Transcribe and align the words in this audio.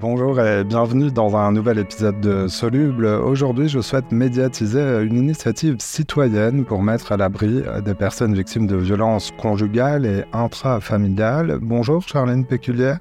Bonjour 0.00 0.40
et 0.40 0.62
bienvenue 0.62 1.10
dans 1.10 1.36
un 1.36 1.50
nouvel 1.50 1.78
épisode 1.78 2.20
de 2.20 2.46
Soluble. 2.46 3.04
Aujourd'hui, 3.04 3.68
je 3.68 3.80
souhaite 3.80 4.12
médiatiser 4.12 5.02
une 5.02 5.16
initiative 5.16 5.74
citoyenne 5.80 6.64
pour 6.64 6.84
mettre 6.84 7.10
à 7.10 7.16
l'abri 7.16 7.64
des 7.84 7.94
personnes 7.94 8.32
victimes 8.32 8.68
de 8.68 8.76
violences 8.76 9.32
conjugales 9.38 10.06
et 10.06 10.24
intrafamiliales. 10.32 11.58
Bonjour 11.60 12.06
Charlène 12.06 12.46
Péculier. 12.46 12.94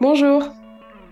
Bonjour. 0.00 0.44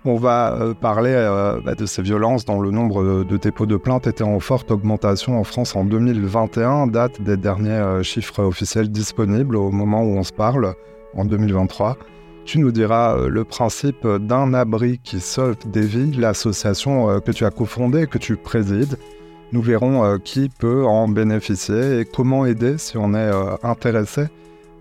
On 0.05 0.15
va 0.15 0.53
euh, 0.53 0.75
parler 0.75 1.15
euh, 1.15 1.61
bah, 1.65 1.75
de 1.75 1.87
ces 1.87 2.03
violences 2.03 2.45
dont 2.45 2.61
le 2.61 2.71
nombre 2.71 3.25
de 3.25 3.37
dépôts 3.37 3.67
de 3.67 3.77
plaintes 3.77 4.07
était 4.07 4.23
en 4.23 4.39
forte 4.39 4.71
augmentation 4.71 5.41
en 5.41 5.43
France 5.43 5.75
en 5.75 5.85
2021, 5.85 6.87
date 6.87 7.21
des 7.21 7.37
derniers 7.37 7.71
euh, 7.71 8.03
chiffres 8.05 8.45
officiels 8.45 8.91
disponibles 8.91 9.57
au 9.57 9.73
moment 9.73 10.03
où 10.03 10.17
on 10.17 10.23
se 10.23 10.33
parle, 10.33 10.75
en 11.17 11.25
2023. 11.25 11.97
Tu 12.45 12.59
nous 12.59 12.73
diras 12.73 13.27
le 13.29 13.45
principe 13.45 14.07
d'un 14.07 14.55
abri 14.55 14.99
qui 14.99 15.21
sauve 15.21 15.57
des 15.67 15.81
vies, 15.87 16.13
l'association 16.13 17.21
que 17.21 17.33
tu 17.33 17.45
as 17.45 17.51
cofondée, 17.51 18.07
que 18.07 18.19
tu 18.19 18.37
présides. 18.37 18.99
Nous 19.53 19.63
verrons 19.63 20.19
qui 20.19 20.49
peut 20.49 20.85
en 20.85 21.09
bénéficier 21.09 22.01
et 22.01 22.05
comment 22.05 22.45
aider 22.45 22.77
si 22.79 22.97
on 22.99 23.15
est 23.15 23.31
intéressé. 23.63 24.27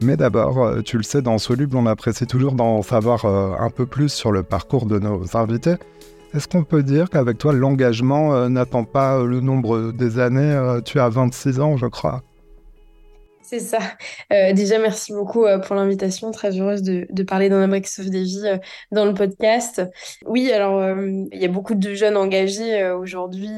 Mais 0.03 0.17
d'abord, 0.17 0.61
euh, 0.61 0.81
tu 0.81 0.97
le 0.97 1.03
sais, 1.03 1.21
dans 1.21 1.37
Soluble, 1.37 1.77
on 1.77 1.85
apprécie 1.85 2.27
toujours 2.27 2.53
d'en 2.53 2.81
savoir 2.81 3.23
euh, 3.23 3.55
un 3.57 3.69
peu 3.69 3.85
plus 3.85 4.09
sur 4.09 4.33
le 4.33 4.43
parcours 4.43 4.85
de 4.85 4.99
nos 4.99 5.37
invités. 5.37 5.75
Est-ce 6.33 6.47
qu'on 6.47 6.63
peut 6.63 6.83
dire 6.83 7.09
qu'avec 7.09 7.37
toi, 7.37 7.53
l'engagement 7.53 8.33
euh, 8.33 8.49
n'attend 8.49 8.83
pas 8.83 9.23
le 9.23 9.39
nombre 9.39 9.91
des 9.91 10.19
années 10.19 10.79
Tu 10.83 10.99
as 10.99 11.07
26 11.07 11.59
ans, 11.61 11.77
je 11.77 11.85
crois? 11.85 12.21
C'est 13.43 13.59
ça. 13.59 13.79
déjà, 14.53 14.79
merci 14.79 15.13
beaucoup 15.13 15.45
pour 15.65 15.75
l'invitation. 15.75 16.31
Très 16.31 16.59
heureuse 16.59 16.81
de, 16.81 17.23
parler 17.23 17.49
d'un 17.49 17.61
abri 17.61 17.81
qui 17.81 17.91
sauve 17.91 18.09
des 18.09 18.23
vies 18.23 18.59
dans 18.91 19.05
le 19.05 19.13
podcast. 19.13 19.81
Oui, 20.25 20.51
alors, 20.51 20.81
il 21.31 21.39
y 21.41 21.45
a 21.45 21.49
beaucoup 21.49 21.75
de 21.75 21.93
jeunes 21.93 22.17
engagés 22.17 22.89
aujourd'hui, 22.91 23.51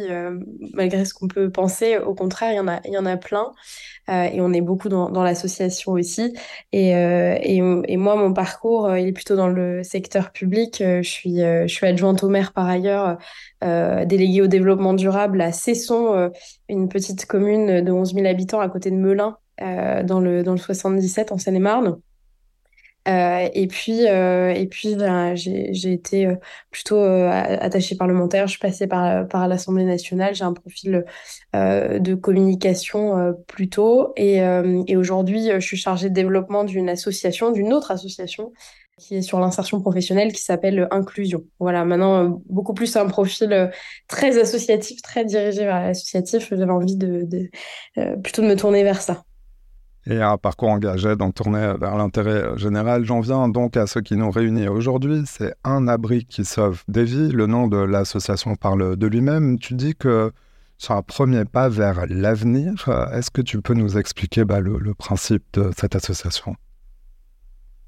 malgré 0.73 1.06
ce 1.06 1.13
qu'on 1.13 1.28
peut 1.28 1.50
penser. 1.50 1.97
Au 1.97 2.13
contraire, 2.13 2.52
il 2.52 2.56
y 2.56 2.59
en 2.59 2.67
a, 2.67 2.80
y 2.86 2.97
en 2.97 3.17
plein. 3.17 3.52
Euh, 4.09 4.23
et 4.25 4.41
on 4.41 4.53
est 4.53 4.61
beaucoup 4.61 4.89
dans, 4.89 5.23
l'association 5.23 5.94
aussi. 5.94 6.36
Et, 6.72 6.95
euh, 6.95 7.38
moi, 7.97 8.16
mon 8.16 8.33
parcours, 8.33 8.86
euh, 8.88 9.00
il 9.00 9.08
est 9.08 9.13
plutôt 9.13 9.36
dans 9.36 9.47
le 9.47 9.83
secteur 9.83 10.31
public. 10.31 10.78
je 10.80 11.02
suis, 11.02 11.38
je 11.39 11.67
suis 11.67 11.86
adjointe 11.88 12.23
au 12.23 12.30
maire 12.30 12.53
par 12.53 12.67
ailleurs, 12.67 13.17
déléguée 13.61 14.41
au 14.41 14.47
développement 14.47 14.94
durable 14.94 15.41
à 15.41 15.52
Cesson, 15.52 16.31
une 16.69 16.89
petite 16.89 17.25
commune 17.25 17.81
de 17.81 17.91
11 17.91 18.13
000 18.13 18.28
habitants 18.28 18.59
à 18.59 18.69
côté 18.69 18.91
de 18.91 18.95
Melun, 18.95 19.38
dans, 19.59 20.20
le, 20.20 20.44
dans 20.44 20.52
le 20.52 20.58
77 20.58 21.31
en 21.31 21.38
Seine-et-Marne. 21.38 21.98
Euh, 23.08 23.50
et 23.53 23.67
puis, 23.67 24.08
euh, 24.08 24.66
puis 24.70 24.95
ben, 24.95 25.36
j'ai 25.36 25.92
été 25.92 26.25
euh, 26.25 26.36
plutôt 26.72 27.00
attachée 27.00 27.95
parlementaire. 27.95 28.47
Je 28.47 28.52
suis 28.52 28.59
passée 28.59 28.88
par, 28.88 29.28
par 29.28 29.47
l'Assemblée 29.47 29.86
nationale. 29.86 30.34
J'ai 30.34 30.44
un 30.44 30.53
profil 30.53 31.06
de 31.53 32.16
communication 32.16 33.36
plutôt. 33.47 34.14
Et, 34.17 34.38
et 34.88 34.97
aujourd'hui, 34.97 35.50
je 35.53 35.59
suis 35.59 35.78
chargée 35.78 36.09
de 36.09 36.14
développement 36.14 36.64
d'une 36.64 36.90
association, 36.90 37.52
d'une 37.52 37.73
autre 37.73 37.92
association 37.92 38.52
qui 38.97 39.16
est 39.16 39.22
sur 39.22 39.42
l'insertion 39.42 39.81
professionnelle 39.81 40.31
qui 40.31 40.42
s'appelle 40.42 40.88
Inclusion. 40.90 41.44
Voilà, 41.59 41.84
maintenant 41.84 42.42
beaucoup 42.50 42.73
plus 42.73 42.95
un 42.95 43.08
profil 43.08 43.72
très 44.08 44.40
associatif, 44.40 45.02
très 45.02 45.25
dirigé 45.25 45.66
vers 45.66 45.81
l'associatif. 45.81 46.50
J'avais 46.50 46.72
envie 46.72 46.95
de, 46.95 47.23
de 47.23 47.50
plutôt 48.22 48.42
de 48.42 48.47
me 48.47 48.56
tourner 48.56 48.84
vers 48.84 49.02
ça 49.02 49.23
et 50.08 50.22
un 50.22 50.38
parcours 50.38 50.70
engagé, 50.70 51.16
donc 51.16 51.36
tourné 51.36 51.73
vers 51.80 51.98
l'intérêt 51.98 52.58
général. 52.58 53.06
J'en 53.06 53.20
viens 53.20 53.50
donc 53.50 53.78
à 53.78 53.88
ce 53.88 54.00
qui 54.00 54.16
nous 54.16 54.30
réunit 54.30 54.67
aujourd'hui, 54.67 55.23
c'est 55.25 55.56
Un 55.64 55.88
abri 55.88 56.25
qui 56.25 56.45
sauve 56.45 56.84
des 56.88 57.03
vies. 57.03 57.31
Le 57.31 57.47
nom 57.47 57.67
de 57.67 57.78
l'association 57.78 58.56
parle 58.56 58.96
de 58.96 59.07
lui-même. 59.07 59.57
Tu 59.59 59.74
dis 59.74 59.96
que 59.96 60.31
c'est 60.78 60.94
un 60.94 61.02
premier 61.02 61.46
pas 61.46 61.69
vers 61.69 62.06
l'avenir. 62.07 62.90
Est-ce 63.13 63.31
que 63.31 63.41
tu 63.41 63.62
peux 63.62 63.74
nous 63.74 63.97
expliquer 63.97 64.46
bah, 64.46 64.59
le 64.59 64.94
principe 64.94 65.44
de 65.53 65.72
cette 65.75 65.96
association? 65.96 66.56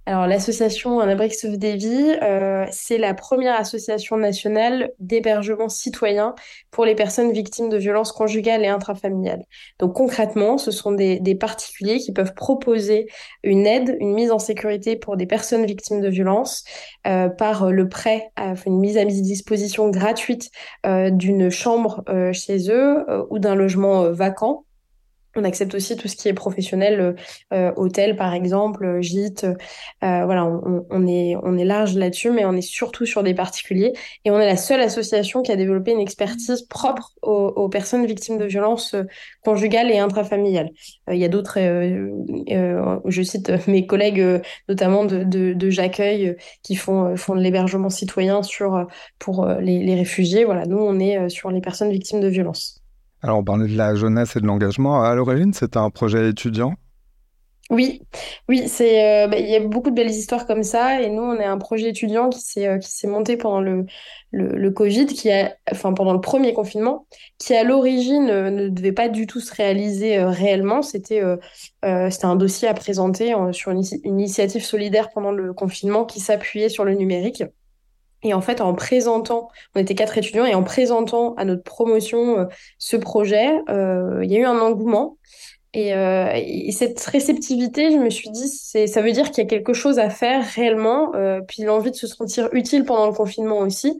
Alors, 0.07 0.25
l'association 0.25 1.01
Un 1.01 1.09
abri 1.09 1.27
qui 1.27 1.35
sauve 1.35 1.57
des 1.57 1.75
vies, 1.75 2.15
euh, 2.23 2.65
c'est 2.71 2.97
la 2.97 3.13
première 3.13 3.59
association 3.59 4.15
nationale 4.15 4.91
d'hébergement 4.99 5.67
citoyen 5.67 6.33
pour 6.71 6.85
les 6.85 6.95
personnes 6.95 7.33
victimes 7.33 7.67
de 7.67 7.75
violences 7.75 8.13
conjugales 8.13 8.63
et 8.63 8.69
intrafamiliales. 8.69 9.43
Donc, 9.79 9.93
concrètement, 9.93 10.57
ce 10.57 10.71
sont 10.71 10.93
des, 10.93 11.19
particuliers 11.37 11.99
qui 11.99 12.13
peuvent 12.13 12.33
proposer 12.33 13.07
une 13.43 13.67
aide, 13.67 13.97
une 13.99 14.13
mise 14.13 14.31
en 14.31 14.39
sécurité 14.39 14.95
pour 14.95 15.17
des 15.17 15.25
personnes 15.25 15.65
victimes 15.65 15.99
de 15.99 16.07
violences 16.07 16.63
euh, 17.05 17.27
par 17.27 17.69
le 17.69 17.89
prêt, 17.89 18.31
une 18.65 18.79
mise 18.79 18.97
à 18.97 19.03
disposition 19.03 19.89
gratuite 19.89 20.51
euh, 20.85 21.09
d'une 21.09 21.49
chambre 21.49 22.05
chez 22.31 22.71
eux 22.71 23.05
ou 23.29 23.39
d'un 23.39 23.55
logement 23.55 24.09
vacant 24.11 24.63
on 25.37 25.43
accepte 25.43 25.73
aussi 25.75 25.95
tout 25.95 26.07
ce 26.07 26.15
qui 26.15 26.27
est 26.27 26.33
professionnel, 26.33 26.99
euh, 26.99 27.13
euh, 27.53 27.71
hôtel 27.75 28.15
par 28.15 28.33
exemple, 28.33 28.85
euh, 28.85 29.01
gîte. 29.01 29.45
voilà, 30.01 30.45
on, 30.45 31.07
est, 31.07 31.65
large 31.65 31.95
là-dessus, 31.95 32.31
mais 32.31 32.45
on 32.45 32.53
est 32.53 32.61
surtout 32.61 33.05
sur 33.05 33.23
des 33.23 33.33
particuliers. 33.33 33.93
Et 34.25 34.31
on 34.31 34.39
est 34.39 34.45
la 34.45 34.57
seule 34.57 34.81
association 34.81 35.41
qui 35.41 35.51
a 35.51 35.55
développé 35.55 35.91
une 35.91 35.99
expertise 35.99 36.61
propre 36.63 37.13
aux, 37.21 37.69
personnes 37.69 38.05
victimes 38.05 38.37
de 38.37 38.45
violences 38.45 38.95
conjugales 39.43 39.91
et 39.91 39.99
intrafamiliales. 39.99 40.69
Il 41.11 41.17
y 41.17 41.25
a 41.25 41.27
d'autres, 41.27 41.59
je 41.59 43.21
cite 43.21 43.67
mes 43.67 43.85
collègues, 43.85 44.41
notamment 44.69 45.05
de, 45.05 45.23
de, 45.23 46.37
qui 46.63 46.75
font, 46.75 47.15
font 47.17 47.35
de 47.35 47.41
l'hébergement 47.41 47.89
citoyen 47.89 48.43
sur, 48.43 48.87
pour 49.19 49.45
les, 49.45 49.83
les 49.83 49.95
réfugiés. 49.95 50.45
Voilà, 50.45 50.65
nous, 50.65 50.79
on 50.79 50.99
est 50.99 51.29
sur 51.29 51.51
les 51.51 51.61
personnes 51.61 51.91
victimes 51.91 52.21
de 52.21 52.27
violences. 52.27 52.81
Alors, 53.21 53.39
on 53.39 53.43
parlait 53.43 53.67
de 53.67 53.77
la 53.77 53.95
jeunesse 53.95 54.35
et 54.35 54.41
de 54.41 54.45
l'engagement. 54.45 55.01
À 55.03 55.15
l'origine, 55.15 55.53
c'était 55.53 55.77
un 55.77 55.89
projet 55.89 56.29
étudiant? 56.29 56.75
Oui, 57.69 58.01
oui, 58.47 58.69
c'est 58.69 59.25
euh, 59.25 59.27
bah, 59.27 59.37
il 59.37 59.49
y 59.49 59.55
a 59.55 59.59
beaucoup 59.59 59.89
de 59.89 59.95
belles 59.95 60.09
histoires 60.09 60.45
comme 60.47 60.63
ça 60.63 61.01
et 61.01 61.09
nous 61.09 61.21
on 61.21 61.35
est 61.35 61.43
un 61.43 61.57
projet 61.57 61.89
étudiant 61.89 62.29
qui 62.29 62.39
s'est 62.39 62.65
euh, 62.65 62.79
monté 63.09 63.35
pendant 63.35 63.59
le, 63.59 63.85
le, 64.31 64.71
Covid 64.71 65.07
qui 65.07 65.29
a 65.29 65.53
enfin 65.69 65.91
pendant 65.91 66.13
le 66.13 66.21
premier 66.21 66.53
confinement 66.53 67.07
qui 67.39 67.53
à 67.55 67.65
l'origine 67.65 68.29
euh, 68.29 68.49
ne 68.49 68.69
devait 68.69 68.93
pas 68.93 69.09
du 69.09 69.27
tout 69.27 69.41
se 69.41 69.53
réaliser 69.53 70.17
réellement, 70.23 70.81
c'était 70.81 71.21
c'était 71.83 72.25
un 72.25 72.37
dossier 72.37 72.69
à 72.69 72.73
présenter 72.73 73.33
sur 73.51 73.71
une, 73.71 73.83
initiative 74.05 74.63
solidaire 74.63 75.09
pendant 75.09 75.31
le 75.31 75.53
confinement 75.53 76.05
qui 76.05 76.21
s'appuyait 76.21 76.69
sur 76.69 76.85
le 76.85 76.93
numérique. 76.93 77.43
Et 78.23 78.33
en 78.33 78.41
fait, 78.41 78.61
en 78.61 78.73
présentant, 78.73 79.49
on 79.75 79.79
était 79.79 79.95
quatre 79.95 80.17
étudiants, 80.17 80.45
et 80.45 80.55
en 80.55 80.63
présentant 80.63 81.33
à 81.35 81.45
notre 81.45 81.63
promotion 81.63 82.39
euh, 82.39 82.45
ce 82.79 82.97
projet, 82.97 83.59
euh, 83.69 84.21
il 84.23 84.31
y 84.31 84.37
a 84.37 84.39
eu 84.39 84.45
un 84.45 84.59
engouement. 84.59 85.17
Euh, 85.75 86.31
et, 86.33 86.71
cette 86.71 86.99
réceptivité, 87.03 87.91
je 87.91 87.97
me 87.97 88.09
suis 88.09 88.31
dit, 88.31 88.47
ça 88.49 89.01
veut 89.01 89.11
dire 89.11 89.29
qu'il 89.29 89.43
y 89.43 89.47
a 89.47 89.49
quelque 89.49 89.73
chose 89.73 89.99
à 89.99 90.09
faire 90.09 90.43
réellement, 90.43 91.11
puis 91.47 91.63
l'envie 91.63 91.91
de 91.91 91.95
se 91.95 92.07
sentir 92.07 92.49
utile 92.53 92.83
pendant 92.83 93.05
le 93.05 93.13
confinement 93.13 93.59
aussi, 93.59 93.95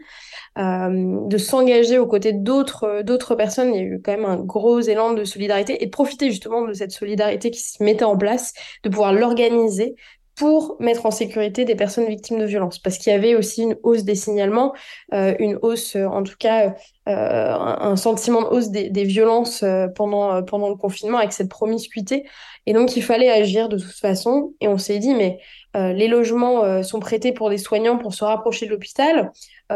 de 0.56 1.38
s'engager 1.38 2.00
aux 2.00 2.08
côtés 2.08 2.34
d'autres, 2.34 3.04
d'autres 3.04 3.36
personnes. 3.36 3.76
Il 3.76 3.78
y 3.78 3.84
a 3.84 3.84
eu 3.84 4.02
quand 4.04 4.14
même 4.14 4.26
un 4.26 4.38
gros 4.38 4.80
élan 4.80 5.14
de 5.14 5.24
solidarité 5.24 5.84
et 5.84 5.86
de 5.86 5.92
profiter 5.92 6.32
justement 6.32 6.66
de 6.66 6.74
cette 6.74 6.92
solidarité 6.92 7.52
qui 7.52 7.60
se 7.60 7.84
mettait 7.84 8.06
en 8.06 8.18
place, 8.18 8.54
de 8.84 8.90
pouvoir 8.90 9.14
l'organiser, 9.14 9.96
pour 10.38 10.78
mettre 10.80 11.08
en 11.08 11.12
sécurité 11.12 11.66
des 11.66 11.76
personnes 11.76 12.06
victimes 12.06 12.38
de 12.38 12.46
violences. 12.46 12.78
Parce 12.78 13.00
qu'il 13.00 13.12
y 13.12 13.16
avait 13.16 13.34
aussi 13.34 13.64
une 13.64 13.76
hausse 13.82 14.04
des 14.04 14.14
signalements, 14.14 14.72
euh, 15.14 15.34
une 15.40 15.58
hausse, 15.64 15.96
euh, 15.96 16.06
en 16.06 16.22
tout 16.22 16.36
cas, 16.38 16.76
euh, 17.10 17.54
un, 17.56 17.96
sentiment 17.96 18.44
de 18.44 18.48
hausse 18.48 18.70
des, 18.70 19.04
violences 19.04 19.66
pendant, 19.96 20.36
le 20.36 20.76
confinement 20.76 21.18
avec 21.18 21.34
cette 21.34 21.50
promiscuité. 21.50 22.26
Et 22.68 22.74
donc, 22.74 22.96
il 22.96 23.02
fallait 23.02 23.32
agir 23.32 23.68
de 23.68 23.78
toute 23.78 23.96
façon. 23.96 24.54
Et 24.62 24.68
on 24.68 24.78
s'est 24.78 25.00
dit, 25.00 25.16
mais 25.16 25.40
les 25.74 26.08
logements 26.08 26.84
sont 26.84 27.00
prêtés 27.00 27.32
pour 27.32 27.50
des 27.50 27.58
soignants 27.58 27.98
pour 27.98 28.14
se 28.14 28.24
rapprocher 28.26 28.66
de 28.66 28.72
l'hôpital. 28.72 29.32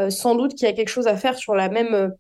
sans 0.10 0.36
doute 0.36 0.56
qu'il 0.56 0.68
y 0.68 0.72
a 0.72 0.74
quelque 0.74 0.90
chose 0.90 1.08
à 1.08 1.16
faire 1.16 1.38
sur 1.38 1.56
la 1.56 1.70
même... 1.70 2.14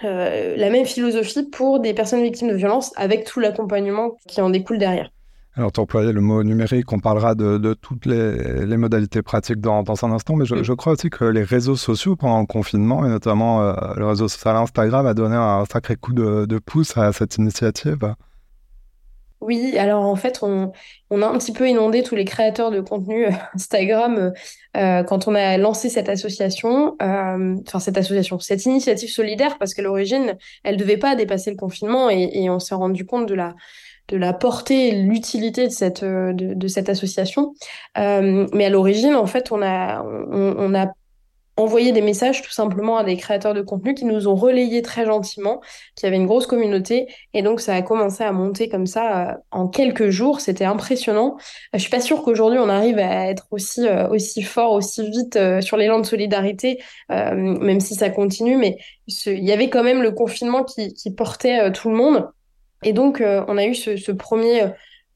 la 0.00 0.70
même 0.70 0.86
philosophie 0.86 1.44
pour 1.44 1.78
des 1.78 1.94
personnes 1.94 2.22
victimes 2.22 2.48
de 2.48 2.56
violences 2.56 2.92
avec 2.96 3.24
tout 3.24 3.38
l'accompagnement 3.38 4.18
qui 4.26 4.40
en 4.40 4.50
découle 4.50 4.78
derrière. 4.78 5.10
Alors, 5.54 5.70
tu 5.70 5.80
employais 5.80 6.12
le 6.12 6.22
mot 6.22 6.42
numérique, 6.42 6.90
on 6.92 6.98
parlera 6.98 7.34
de, 7.34 7.74
toutes 7.74 8.06
les, 8.06 8.76
modalités 8.78 9.20
pratiques 9.20 9.60
dans, 9.60 9.84
un 10.02 10.12
instant, 10.12 10.34
mais 10.34 10.46
je, 10.46 10.72
crois 10.72 10.94
aussi 10.94 11.10
que 11.10 11.24
les 11.24 11.42
réseaux 11.42 11.76
sociaux 11.76 12.16
pendant 12.16 12.40
le 12.40 12.46
confinement, 12.46 13.04
et 13.04 13.10
notamment 13.10 13.60
euh, 13.60 13.74
le 13.96 14.06
réseau 14.06 14.28
social 14.28 14.56
Instagram, 14.56 15.04
a 15.06 15.12
donné 15.12 15.36
un 15.36 15.64
sacré 15.70 15.96
coup 15.96 16.14
de, 16.14 16.58
pouce 16.58 16.96
à 16.96 17.12
cette 17.12 17.36
initiative. 17.36 18.14
Oui, 19.42 19.76
alors 19.76 20.04
en 20.04 20.16
fait, 20.16 20.38
on, 20.40 20.72
a 21.10 21.26
un 21.26 21.36
petit 21.36 21.52
peu 21.52 21.68
inondé 21.68 22.02
tous 22.02 22.14
les 22.14 22.24
créateurs 22.24 22.70
de 22.70 22.80
contenu 22.80 23.26
euh, 23.26 23.30
Instagram 23.54 24.32
euh, 24.78 25.02
quand 25.02 25.28
on 25.28 25.34
a 25.34 25.58
lancé 25.58 25.90
cette 25.90 26.08
association, 26.08 26.96
enfin 26.98 27.78
cette 27.78 27.98
association, 27.98 28.38
cette 28.38 28.64
initiative 28.64 29.10
solidaire, 29.10 29.58
parce 29.58 29.74
qu'à 29.74 29.82
l'origine, 29.82 30.38
elle 30.64 30.76
ne 30.76 30.80
devait 30.80 30.96
pas 30.96 31.14
dépasser 31.14 31.50
le 31.50 31.56
confinement 31.56 32.08
et 32.08 32.48
on 32.48 32.58
s'est 32.58 32.74
rendu 32.74 33.04
compte 33.04 33.28
de 33.28 33.34
la 33.34 33.54
de 34.08 34.16
la 34.16 34.32
portée 34.32 34.88
et 34.88 35.02
l'utilité 35.02 35.66
de 35.66 35.72
cette, 35.72 36.04
de, 36.04 36.68
cette 36.68 36.88
association. 36.88 37.54
Euh, 37.98 38.46
mais 38.52 38.66
à 38.66 38.70
l'origine, 38.70 39.14
en 39.14 39.26
fait, 39.26 39.52
on 39.52 39.62
a, 39.62 40.02
on, 40.02 40.74
a 40.74 40.92
envoyé 41.56 41.92
des 41.92 42.00
messages 42.00 42.42
tout 42.42 42.50
simplement 42.50 42.96
à 42.96 43.04
des 43.04 43.16
créateurs 43.16 43.52
de 43.52 43.60
contenu 43.60 43.94
qui 43.94 44.04
nous 44.04 44.26
ont 44.26 44.34
relayés 44.34 44.80
très 44.80 45.04
gentiment, 45.04 45.60
qui 45.96 46.06
avaient 46.06 46.16
une 46.16 46.26
grosse 46.26 46.46
communauté. 46.46 47.08
Et 47.34 47.42
donc, 47.42 47.60
ça 47.60 47.74
a 47.74 47.82
commencé 47.82 48.24
à 48.24 48.32
monter 48.32 48.68
comme 48.68 48.86
ça 48.86 49.30
euh, 49.30 49.34
en 49.50 49.68
quelques 49.68 50.08
jours. 50.08 50.40
C'était 50.40 50.64
impressionnant. 50.64 51.36
Euh, 51.38 51.42
je 51.74 51.78
suis 51.78 51.90
pas 51.90 52.00
sûre 52.00 52.22
qu'aujourd'hui, 52.22 52.58
on 52.58 52.68
arrive 52.68 52.98
à 52.98 53.28
être 53.28 53.46
aussi, 53.50 53.86
euh, 53.86 54.08
aussi 54.08 54.42
fort, 54.42 54.72
aussi 54.72 55.08
vite 55.10 55.38
sur 55.60 55.76
l'élan 55.76 56.00
de 56.00 56.06
solidarité, 56.06 56.82
même 57.08 57.80
si 57.80 57.94
ça 57.94 58.10
continue. 58.10 58.56
Mais 58.56 58.78
il 59.26 59.44
y 59.44 59.52
avait 59.52 59.68
quand 59.68 59.82
même 59.82 60.02
le 60.02 60.12
confinement 60.12 60.64
qui 60.64 61.10
portait 61.14 61.70
tout 61.72 61.90
le 61.90 61.96
monde. 61.96 62.28
Et 62.82 62.92
donc, 62.92 63.22
on 63.22 63.56
a 63.56 63.64
eu 63.66 63.74
ce, 63.74 64.12
premier 64.12 64.72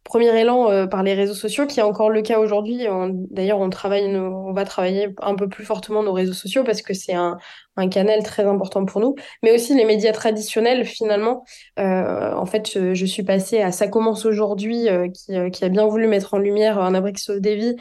premier 0.07 0.39
élan 0.41 0.71
euh, 0.71 0.87
par 0.87 1.03
les 1.03 1.15
réseaux 1.15 1.35
sociaux, 1.35 1.67
qui 1.67 1.81
est 1.81 1.83
encore 1.83 2.11
le 2.11 2.23
cas 2.23 2.39
aujourd'hui. 2.39 2.87
D'ailleurs, 3.31 3.59
on 3.59 3.69
on 3.69 4.53
va 4.53 4.65
travailler 4.65 5.15
un 5.21 5.35
peu 5.35 5.49
plus 5.49 5.65
fortement 5.65 6.03
nos 6.03 6.13
réseaux 6.13 6.33
sociaux 6.33 6.65
parce 6.65 6.81
que 6.81 6.95
c'est 6.95 7.15
un, 7.15 7.39
un 7.77 7.89
canal 7.89 8.23
très 8.23 8.45
important 8.45 8.85
pour 8.85 9.01
nous, 9.01 9.15
mais 9.43 9.53
aussi 9.53 9.75
les 9.75 9.85
médias 9.85 10.13
traditionnels 10.13 10.85
finalement. 10.85 11.45
Euh, 11.79 12.33
en 12.33 12.47
fait, 12.47 12.79
je, 12.95 13.07
suis 13.07 13.23
passée 13.23 13.61
à 13.61 13.71
Ça 13.71 13.89
commence 13.89 14.25
aujourd'hui, 14.25 14.89
euh, 14.89 15.09
qui, 15.09 15.37
euh, 15.37 15.51
qui, 15.51 15.65
a 15.65 15.69
bien 15.69 15.87
voulu 15.87 16.09
mettre 16.09 16.35
en 16.35 16.39
lumière 16.39 16.79
un 16.79 16.95
Abrixo 16.95 17.39
Devi 17.39 17.77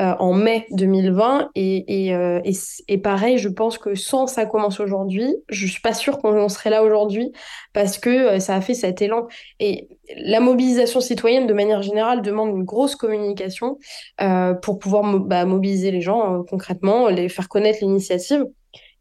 en 0.00 0.32
mai 0.32 0.66
2020, 0.70 1.50
et, 1.56 2.06
et, 2.06 2.12
et, 2.44 2.56
et, 2.86 2.98
pareil, 2.98 3.38
je 3.38 3.48
pense 3.48 3.78
que 3.78 3.96
sans 3.96 4.28
Ça 4.28 4.46
commence 4.46 4.78
aujourd'hui, 4.78 5.34
je 5.48 5.66
suis 5.66 5.80
pas 5.80 5.92
sûre 5.92 6.18
qu'on 6.18 6.48
serait 6.48 6.70
là 6.70 6.84
aujourd'hui 6.84 7.32
parce 7.72 7.98
que 7.98 8.38
ça 8.38 8.54
a 8.54 8.60
fait 8.60 8.74
cet 8.74 9.02
élan. 9.02 9.26
Et 9.58 9.88
la 10.16 10.38
mobilisation 10.38 11.00
citoyenne, 11.00 11.48
de 11.48 11.52
manière 11.52 11.82
générale, 11.82 12.22
demande 12.22 12.50
une 12.50 12.62
grosse 12.62 12.94
communication 12.94 13.78
pour 14.62 14.78
pouvoir 14.78 15.18
bah, 15.18 15.44
mobiliser 15.46 15.90
les 15.90 16.00
gens 16.00 16.44
concrètement, 16.48 17.08
les 17.08 17.28
faire 17.28 17.48
connaître 17.48 17.78
l'initiative. 17.80 18.44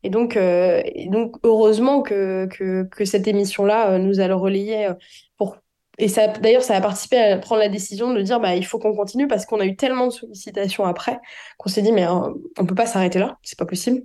Et 0.03 0.09
donc, 0.09 0.37
euh, 0.37 0.81
donc 1.07 1.35
heureusement 1.43 2.01
que, 2.01 2.47
que, 2.47 3.05
cette 3.05 3.27
émission-là 3.27 3.91
euh, 3.91 3.97
nous 3.97 4.19
a 4.19 4.27
le 4.27 4.35
relayer 4.35 4.87
euh, 4.87 4.93
pour 5.37 5.57
et 5.99 6.09
ça, 6.09 6.27
d'ailleurs, 6.27 6.61
ça 6.61 6.75
a 6.75 6.81
participé 6.81 7.17
à 7.17 7.37
prendre 7.39 7.59
la 7.59 7.69
décision 7.69 8.13
de 8.13 8.21
dire, 8.21 8.39
bah, 8.39 8.55
il 8.55 8.63
faut 8.63 8.77
qu'on 8.77 8.95
continue 8.95 9.27
parce 9.27 9.47
qu'on 9.47 9.59
a 9.59 9.65
eu 9.65 9.75
tellement 9.75 10.05
de 10.05 10.11
sollicitations 10.11 10.85
après 10.85 11.17
qu'on 11.57 11.69
s'est 11.69 11.81
dit, 11.81 11.91
mais 11.91 12.05
on 12.07 12.65
peut 12.67 12.75
pas 12.75 12.85
s'arrêter 12.85 13.17
là, 13.17 13.39
c'est 13.41 13.57
pas 13.57 13.65
possible. 13.65 14.03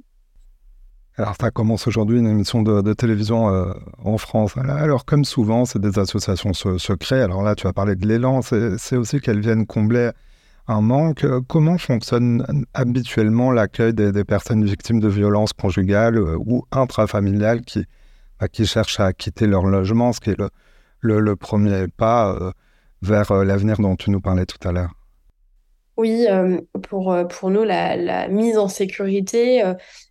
Alors, 1.19 1.35
ça 1.39 1.51
commence 1.51 1.87
aujourd'hui 1.87 2.19
une 2.19 2.27
émission 2.27 2.63
de, 2.63 2.95
télévision 2.95 3.45
en 4.03 4.17
France. 4.17 4.55
Alors, 4.57 5.05
comme 5.05 5.27
souvent, 5.27 5.67
c'est 5.67 5.81
des 5.81 5.99
associations 5.99 6.55
secrètes. 6.55 7.25
Alors 7.25 7.43
là, 7.43 7.55
tu 7.55 7.67
as 7.67 7.75
parlé 7.75 7.95
de 7.95 8.09
l'élan, 8.09 8.41
c'est 8.41 8.97
aussi 8.97 9.21
qu'elles 9.21 9.41
viennent 9.41 9.67
combler 9.67 10.13
manque. 10.81 11.25
Euh, 11.25 11.41
comment 11.47 11.79
fonctionne 11.79 12.65
habituellement 12.75 13.51
l'accueil 13.51 13.93
des, 13.93 14.25
personnes 14.25 14.65
victimes 14.65 15.01
de 15.01 15.09
violences 15.09 15.53
conjugales 15.53 16.17
euh, 16.17 16.37
ou 16.39 16.65
intrafamiliales 16.73 17.63
qui, 17.63 17.85
bah, 18.41 18.49
qui 18.49 18.67
cherchent 18.67 19.01
à 19.01 19.13
quitter 19.13 19.47
leur 19.47 19.67
logement, 19.67 20.13
ce 20.13 20.21
qui 20.21 20.31
est 20.31 20.37
le, 21.01 21.37
premier 21.37 21.89
pas 21.89 22.33
euh, 22.33 22.53
vers 23.03 23.33
l'avenir 23.45 23.77
dont 23.79 23.97
tu 23.97 24.11
nous 24.11 24.21
parlais 24.21 24.47
tout 24.47 24.67
à 24.67 24.73
l'heure? 24.73 24.93
Oui, 25.97 26.27
pour, 26.89 27.15
pour 27.29 27.51
nous, 27.51 27.65
la, 27.65 27.97
la, 27.97 28.29
mise 28.29 28.57
en 28.57 28.69
sécurité, 28.69 29.63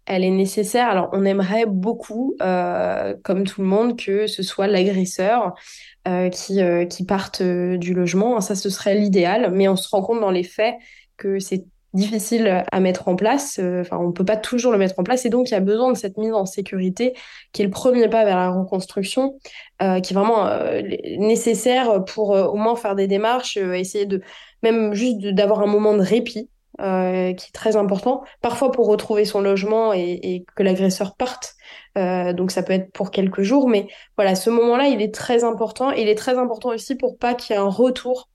elle 0.06 0.24
est 0.24 0.30
nécessaire. 0.30 0.88
Alors, 0.88 1.10
on 1.14 1.26
aimerait 1.26 1.66
beaucoup, 1.66 2.36
comme 2.40 3.44
tout 3.46 3.62
le 3.62 3.68
monde, 3.68 3.98
que 3.98 4.28
ce 4.28 4.44
soit 4.44 4.68
l'agresseur 4.68 5.54
qui, 6.32 6.60
qui 6.90 7.06
partent 7.06 7.42
euh, 7.42 7.78
du 7.78 7.94
logement. 7.94 8.42
Ça, 8.42 8.56
ce 8.56 8.70
serait 8.70 8.96
l'idéal, 8.96 9.52
mais 9.54 9.68
on 9.68 9.76
se 9.76 9.88
rend 9.90 10.02
compte 10.02 10.20
dans 10.20 10.32
les 10.32 10.44
faits 10.44 10.76
que 11.18 11.40
c'est 11.40 11.66
difficile 11.94 12.64
à 12.72 12.80
mettre 12.80 13.08
en 13.08 13.16
place. 13.16 13.60
Enfin, 13.80 13.98
on 13.98 14.12
peut 14.12 14.26
pas 14.26 14.38
toujours 14.38 14.72
le 14.72 14.78
mettre 14.78 14.98
en 14.98 15.04
place, 15.04 15.26
et 15.26 15.30
donc 15.30 15.50
il 15.50 15.54
y 15.54 15.58
a 15.58 15.62
besoin 15.62 15.92
de 15.92 15.98
cette 15.98 16.18
mise 16.18 16.34
en 16.34 16.46
sécurité, 16.46 17.14
qui 17.52 17.62
est 17.62 17.66
le 17.66 17.72
premier 17.72 18.08
pas 18.08 18.24
vers 18.24 18.38
la 18.38 18.50
reconstruction, 18.50 19.38
qui 19.80 19.86
est 19.86 20.14
vraiment 20.14 20.50
nécessaire 21.18 22.04
pour 22.06 22.30
au 22.30 22.56
moins 22.56 22.76
faire 22.76 22.96
des 22.96 23.08
démarches, 23.08 23.58
essayer 23.58 24.06
de 24.06 24.22
même 24.64 24.94
juste 24.94 25.22
d'avoir 25.22 25.62
un 25.62 25.68
moment 25.68 25.94
de 25.94 26.02
répit 26.02 26.50
euh, 26.80 27.34
qui 27.34 27.50
est 27.50 27.54
très 27.54 27.76
important, 27.76 28.24
parfois 28.42 28.72
pour 28.72 28.88
retrouver 28.88 29.26
son 29.26 29.42
logement 29.42 29.94
et, 29.94 30.46
que 30.56 30.64
l'agresseur 30.64 31.16
parte. 31.16 31.56
Euh, 31.98 32.34
donc 32.34 32.50
ça 32.50 32.64
peut 32.64 32.74
être 32.74 32.92
pour 32.92 33.12
quelques 33.12 33.42
jours, 33.42 33.68
mais 33.68 33.88
voilà, 34.18 34.36
ce 34.36 34.50
moment-là, 34.50 34.88
il 34.88 35.02
est 35.02 35.14
très 35.14 35.44
important. 35.44 35.92
Et 35.92 36.02
il 36.02 36.08
est 36.08 36.16
très 36.16 36.38
important 36.38 36.70
aussi 36.70 36.96
pour 36.96 37.18
pas 37.18 37.36
qu'il 37.36 37.56
y 37.56 37.60
ait 37.60 37.62
un 37.62 37.70
retour 37.70 38.30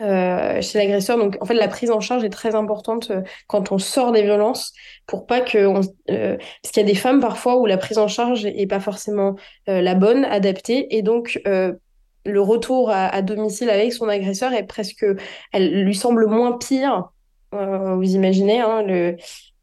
euh, 0.00 0.60
chez 0.62 0.78
l'agresseur. 0.78 1.18
Donc 1.18 1.36
en 1.40 1.44
fait, 1.44 1.54
la 1.54 1.68
prise 1.68 1.90
en 1.90 2.00
charge 2.00 2.24
est 2.24 2.30
très 2.30 2.54
importante 2.54 3.12
quand 3.46 3.72
on 3.72 3.78
sort 3.78 4.12
des 4.12 4.22
violences 4.22 4.72
pour 5.06 5.26
pas 5.26 5.40
que... 5.40 5.66
On, 5.66 5.80
parce 6.06 6.72
qu'il 6.72 6.82
y 6.82 6.84
a 6.84 6.88
des 6.88 6.94
femmes 6.94 7.20
parfois 7.20 7.56
où 7.58 7.66
la 7.66 7.76
prise 7.78 7.98
en 7.98 8.08
charge 8.08 8.46
est 8.46 8.66
pas 8.66 8.80
forcément 8.80 9.36
la 9.66 9.94
bonne, 9.94 10.24
adaptée, 10.24 10.96
et 10.96 11.02
donc 11.02 11.40
le 11.44 12.40
retour 12.40 12.90
à, 12.90 13.22
domicile 13.22 13.70
avec 13.70 13.92
son 13.92 14.08
agresseur 14.08 14.52
est 14.52 14.64
presque, 14.64 15.04
elle 15.52 15.82
lui 15.82 15.94
semble 15.94 16.26
moins 16.26 16.56
pire 16.56 17.12
euh, 17.54 17.94
vous 17.96 18.14
imaginez, 18.14 18.60
hein, 18.60 18.82
le, 18.82 19.16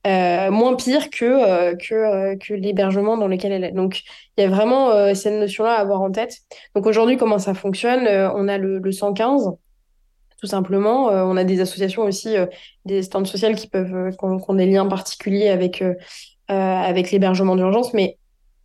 euh, 0.07 0.51
moins 0.51 0.75
pire 0.75 1.09
que, 1.09 1.25
euh, 1.25 1.75
que, 1.75 2.35
que 2.35 2.53
l'hébergement 2.53 3.17
dans 3.17 3.27
lequel 3.27 3.51
elle 3.51 3.63
est. 3.63 3.71
Donc, 3.71 4.01
il 4.37 4.41
y 4.41 4.43
a 4.43 4.49
vraiment 4.49 5.13
cette 5.15 5.33
notion-là 5.33 5.73
à 5.73 5.79
avoir 5.79 6.01
en 6.01 6.11
tête. 6.11 6.37
Donc, 6.75 6.85
aujourd'hui, 6.85 7.17
comment 7.17 7.39
ça 7.39 7.53
fonctionne? 7.53 8.07
On 8.35 8.47
a 8.47 8.57
le, 8.57 8.79
le 8.79 8.91
115, 8.91 9.51
tout 10.39 10.47
simplement. 10.47 11.07
on 11.07 11.37
a 11.37 11.43
des 11.43 11.61
associations 11.61 12.03
aussi, 12.03 12.35
des 12.85 13.03
stands 13.03 13.25
sociales 13.25 13.55
qui 13.55 13.67
peuvent, 13.67 14.11
qui 14.11 14.25
ont, 14.25 14.53
des 14.53 14.65
liens 14.65 14.87
particuliers 14.87 15.49
avec, 15.49 15.81
l'hébergement 17.11 17.55
d'urgence, 17.55 17.93
mais 17.93 18.17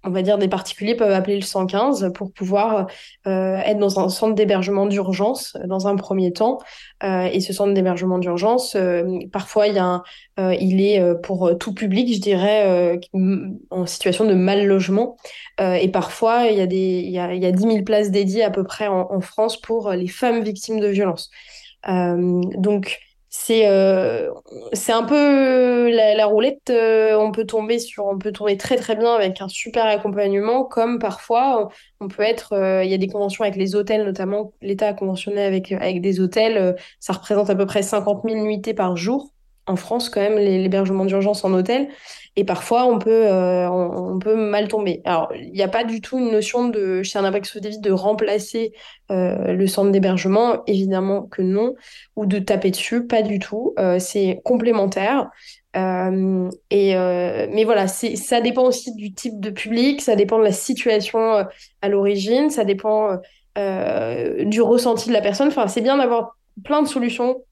on 0.05 0.11
va 0.11 0.23
dire, 0.23 0.39
des 0.39 0.49
particuliers 0.49 0.95
peuvent 0.95 1.13
appeler 1.13 1.37
le 1.37 1.43
115 1.43 2.13
pour 2.15 2.33
pouvoir 2.33 2.87
euh, 3.27 3.57
être 3.57 3.79
dans 3.79 3.99
un 3.99 4.09
centre 4.09 4.35
d'hébergement 4.35 4.87
d'urgence 4.87 5.57
euh, 5.57 5.67
dans 5.67 5.89
un 5.89 5.97
premier 5.97 6.33
temps. 6.33 6.59
Euh, 7.03 7.25
et 7.33 7.41
ce 7.41 7.53
centre 7.53 7.73
d'hébergement 7.73 8.19
d'urgence, 8.19 8.77
parfois, 9.33 9.67
il, 9.67 9.75
y 9.75 9.79
a 9.79 10.03
il 10.37 10.81
est 10.81 11.03
pour 11.23 11.57
tout 11.59 11.75
public, 11.75 12.13
je 12.15 12.21
dirais, 12.21 12.99
en 13.71 13.87
situation 13.87 14.25
de 14.25 14.35
mal 14.35 14.67
logement. 14.67 15.17
et 15.61 15.89
parfois, 15.89 16.47
il 16.47 16.59
y, 16.59 16.61
a 16.61 16.67
des, 16.67 17.03
il, 17.05 17.11
y 17.11 17.19
a, 17.19 17.35
il 17.35 17.43
y 17.43 17.47
a 17.47 17.53
10 17.53 17.63
000 17.63 17.83
places 17.83 18.11
dédiées 18.11 18.43
à 18.43 18.51
peu 18.51 18.65
près 18.65 18.89
en, 18.89 19.13
en 19.13 19.21
France 19.21 19.61
pour 19.61 19.91
les 19.91 20.09
femmes 20.09 20.43
victimes 20.43 20.81
de 20.81 20.89
violences. 20.89 21.31
Donc, 21.87 22.99
c'est 23.37 23.67
euh, 23.69 24.31
c'est 24.75 24.93
un 24.93 25.03
peu 25.03 25.91
la, 25.91 26.25
roulette 26.27 26.71
euh, 26.71 27.19
on 27.19 27.33
peut 27.33 27.45
tomber 27.45 27.81
sur 27.81 28.07
on 28.07 28.17
peut 28.17 28.31
tomber 28.31 28.57
très 28.57 28.77
très 28.77 28.95
bien 28.95 29.13
avec 29.13 29.41
un 29.41 29.49
super 29.49 29.87
accompagnement 29.87 30.65
comme 30.65 31.01
parfois 31.01 31.69
on 31.99 32.07
peut 32.07 32.23
être 32.23 32.53
euh, 32.53 32.85
il 32.85 32.91
y 32.93 32.95
a 32.95 32.97
des 32.97 33.09
conventions 33.09 33.43
avec 33.43 33.57
les 33.57 33.75
hôtels 33.75 34.05
notamment 34.05 34.53
l'État 34.63 34.87
a 34.87 34.95
conventionné 34.95 35.43
avec 35.43 35.73
avec 35.73 36.01
des 36.01 36.21
hôtels 36.21 36.77
ça 37.01 37.13
représente 37.13 37.51
à 37.51 37.57
peu 37.57 37.67
près 37.67 37.83
50 37.83 38.23
000 38.25 38.45
nuitées 38.45 38.73
par 38.73 38.97
jour 38.97 39.34
en 39.67 39.77
France 39.77 40.09
quand 40.09 40.21
même 40.21 40.39
l'hébergement 40.39 41.05
d'urgence 41.05 41.45
en 41.45 41.53
hôtel 41.53 41.89
et 42.37 42.45
parfois 42.45 42.87
on 42.87 42.99
peut 42.99 43.27
euh, 43.27 43.69
on, 43.69 44.19
peut 44.19 44.35
mal 44.35 44.69
tomber. 44.69 45.01
Alors 45.05 45.33
il 45.35 45.53
n'y 45.53 45.63
a 45.63 45.69
pas 45.69 45.85
du 45.85 46.01
tout 46.01 46.19
une 46.19 46.31
notion 46.31 46.69
de 46.69 47.03
chez 47.03 47.19
un 47.19 47.25
impact 47.25 47.59
de 47.59 47.69
vie 47.69 47.79
de 47.79 47.93
remplacer 47.93 48.73
euh, 49.11 49.53
le 49.53 49.67
centre 49.67 49.91
d'hébergement, 49.91 50.65
évidemment 50.67 51.23
que 51.23 51.43
non, 51.43 51.75
ou 52.17 52.27
de 52.27 52.39
taper 52.39 52.71
dessus, 52.71 53.07
pas 53.07 53.23
du 53.23 53.39
tout. 53.39 53.75
Euh, 53.79 53.99
c'est 53.99 54.41
complémentaire. 54.45 55.31
et 55.75 56.95
mais 56.95 57.65
voilà, 57.65 57.87
ça 57.89 58.41
dépend 58.41 58.65
aussi 58.65 58.95
du 58.95 59.13
type 59.13 59.41
de 59.41 59.51
public, 59.51 60.01
ça 60.01 60.17
dépend 60.17 60.39
de 60.39 60.45
la 60.45 60.53
situation 60.53 61.47
à 61.83 61.89
l'origine, 61.89 62.51
ça 62.51 62.65
dépend 62.65 63.19
du 63.57 64.61
ressenti 64.61 65.09
de 65.09 65.13
la 65.13 65.21
personne. 65.21 65.49
Enfin, 65.49 65.69
c'est 65.69 65.81
bien 65.81 65.97
d'avoir 65.97 66.37
plein 66.65 66.83
de 66.83 66.89
solutions 66.89 67.43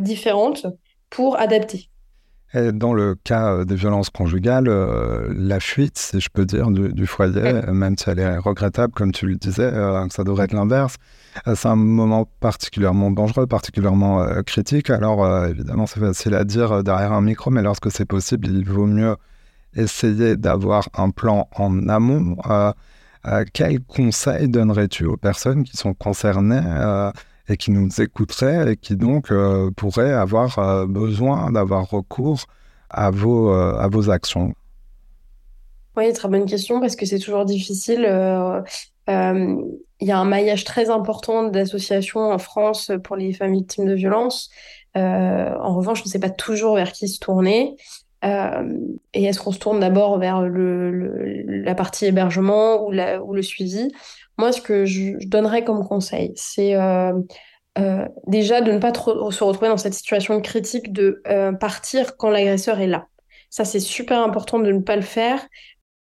différentes 0.00 0.66
pour 1.10 1.38
adapter. 1.38 1.88
dans 2.54 2.94
le 2.94 3.14
cas 3.14 3.52
euh, 3.52 3.64
des 3.64 3.74
violences 3.74 4.10
conjugales, 4.10 4.68
euh, 4.68 5.32
la 5.36 5.60
fuite, 5.60 5.98
si 5.98 6.20
je 6.20 6.28
peux 6.32 6.46
dire, 6.46 6.70
du, 6.70 7.06
foyer, 7.06 7.52
même 7.72 7.96
si 7.98 8.08
elle 8.08 8.18
est 8.18 8.38
regrettable, 8.38 8.92
comme 8.94 9.12
tu 9.12 9.26
le 9.26 9.36
disais, 9.36 9.64
euh, 9.64 10.06
ça 10.10 10.24
devrait 10.24 10.44
être 10.44 10.52
l'inverse, 10.52 10.96
c'est 11.54 11.68
un 11.68 11.76
moment 11.76 12.26
particulièrement 12.40 13.10
dangereux, 13.10 13.46
particulièrement 13.46 14.26
critique. 14.46 14.88
Alors, 14.88 15.44
évidemment, 15.44 15.86
c'est 15.86 16.00
facile 16.00 16.34
à 16.34 16.44
dire 16.44 16.82
derrière 16.82 17.12
un 17.12 17.20
micro, 17.20 17.50
mais 17.50 17.60
lorsque 17.60 17.90
c'est 17.90 18.06
possible, 18.06 18.48
il 18.48 18.64
vaut 18.64 18.86
mieux 18.86 19.16
essayer 19.74 20.36
d'avoir 20.36 20.88
un 20.94 21.10
plan 21.10 21.46
en 21.54 21.88
amont. 21.90 22.36
quel 23.52 23.80
conseil 23.84 24.48
donnerais-tu 24.48 25.04
aux 25.04 25.18
personnes 25.18 25.64
qui 25.64 25.76
sont 25.76 25.92
concernées 25.92 26.62
et 27.48 27.56
qui 27.56 27.70
nous 27.70 27.88
écouteraient 28.00 28.72
et 28.72 28.76
qui 28.76 28.96
donc 28.96 29.30
euh, 29.30 29.70
pourraient 29.76 30.12
avoir 30.12 30.58
euh, 30.58 30.86
besoin 30.86 31.52
d'avoir 31.52 31.88
recours 31.88 32.46
à 32.90 33.10
vos, 33.10 33.50
euh, 33.50 33.78
à 33.78 33.88
vos 33.88 34.10
actions 34.10 34.52
Oui, 35.96 36.12
très 36.12 36.28
bonne 36.28 36.46
question 36.46 36.80
parce 36.80 36.96
que 36.96 37.06
c'est 37.06 37.18
toujours 37.18 37.44
difficile. 37.44 38.00
Il 39.08 40.08
y 40.08 40.10
a 40.10 40.18
un 40.18 40.24
maillage 40.24 40.64
très 40.64 40.90
important 40.90 41.44
d'associations 41.44 42.32
en 42.32 42.38
France 42.38 42.90
pour 43.02 43.16
les 43.16 43.32
femmes 43.32 43.52
victimes 43.52 43.86
de 43.86 43.94
violences. 43.94 44.50
en 44.94 45.74
revanche, 45.74 46.00
on 46.02 46.06
ne 46.06 46.10
sait 46.10 46.18
pas 46.18 46.30
toujours 46.30 46.74
vers 46.76 46.92
qui 46.92 47.08
se 47.08 47.18
tourner. 47.18 47.76
Et 48.22 49.24
est-ce 49.24 49.38
qu'on 49.38 49.52
se 49.52 49.58
tourne 49.58 49.80
d'abord 49.80 50.18
vers 50.18 50.42
le, 50.42 51.42
la 51.46 51.74
partie 51.74 52.06
hébergement 52.06 52.84
ou, 52.86 52.90
la, 52.90 53.22
ou 53.22 53.34
le 53.34 53.42
suivi? 53.42 53.88
Moi, 54.38 54.52
ce 54.52 54.60
que 54.60 54.84
je, 54.84 55.12
donnerais 55.26 55.64
comme 55.64 55.86
conseil, 55.86 56.32
c'est 56.34 56.74
déjà 58.26 58.60
de 58.60 58.72
ne 58.72 58.78
pas 58.78 58.92
trop 58.92 59.30
se 59.30 59.44
retrouver 59.44 59.68
dans 59.68 59.76
cette 59.76 59.94
situation 59.94 60.40
critique 60.40 60.92
de 60.92 61.22
partir 61.60 62.16
quand 62.16 62.30
l'agresseur 62.30 62.80
est 62.80 62.88
là. 62.88 63.06
Ça, 63.50 63.64
c'est 63.64 63.80
super 63.80 64.20
important 64.22 64.58
de 64.58 64.72
ne 64.72 64.80
pas 64.80 64.96
le 64.96 65.02
faire, 65.02 65.46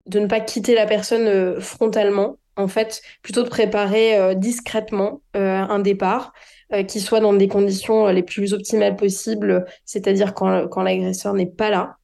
de 0.08 0.20
ne 0.20 0.26
pas 0.26 0.40
quitter 0.40 0.74
la 0.74 0.88
personne 0.88 1.60
frontalement 1.62 2.38
en 2.60 2.68
fait, 2.68 3.02
plutôt 3.22 3.44
de 3.44 3.50
préparer 3.50 4.18
euh, 4.18 4.34
discrètement 4.34 5.22
euh, 5.36 5.58
un 5.58 5.80
départ 5.80 6.34
euh, 6.74 6.84
qui 6.84 7.00
soit 7.00 7.20
dans 7.20 7.34
des 7.34 7.48
conditions 7.48 8.08
les 8.08 8.24
plus 8.24 8.54
optimales 8.54 8.96
possibles, 8.96 9.66
c'est-à-dire 9.86 10.34
quand, 10.34 10.68
quand 10.68 10.82
l'agresseur 10.84 11.34
n'est 11.34 11.46
pas 11.46 11.70
là. 11.70 11.98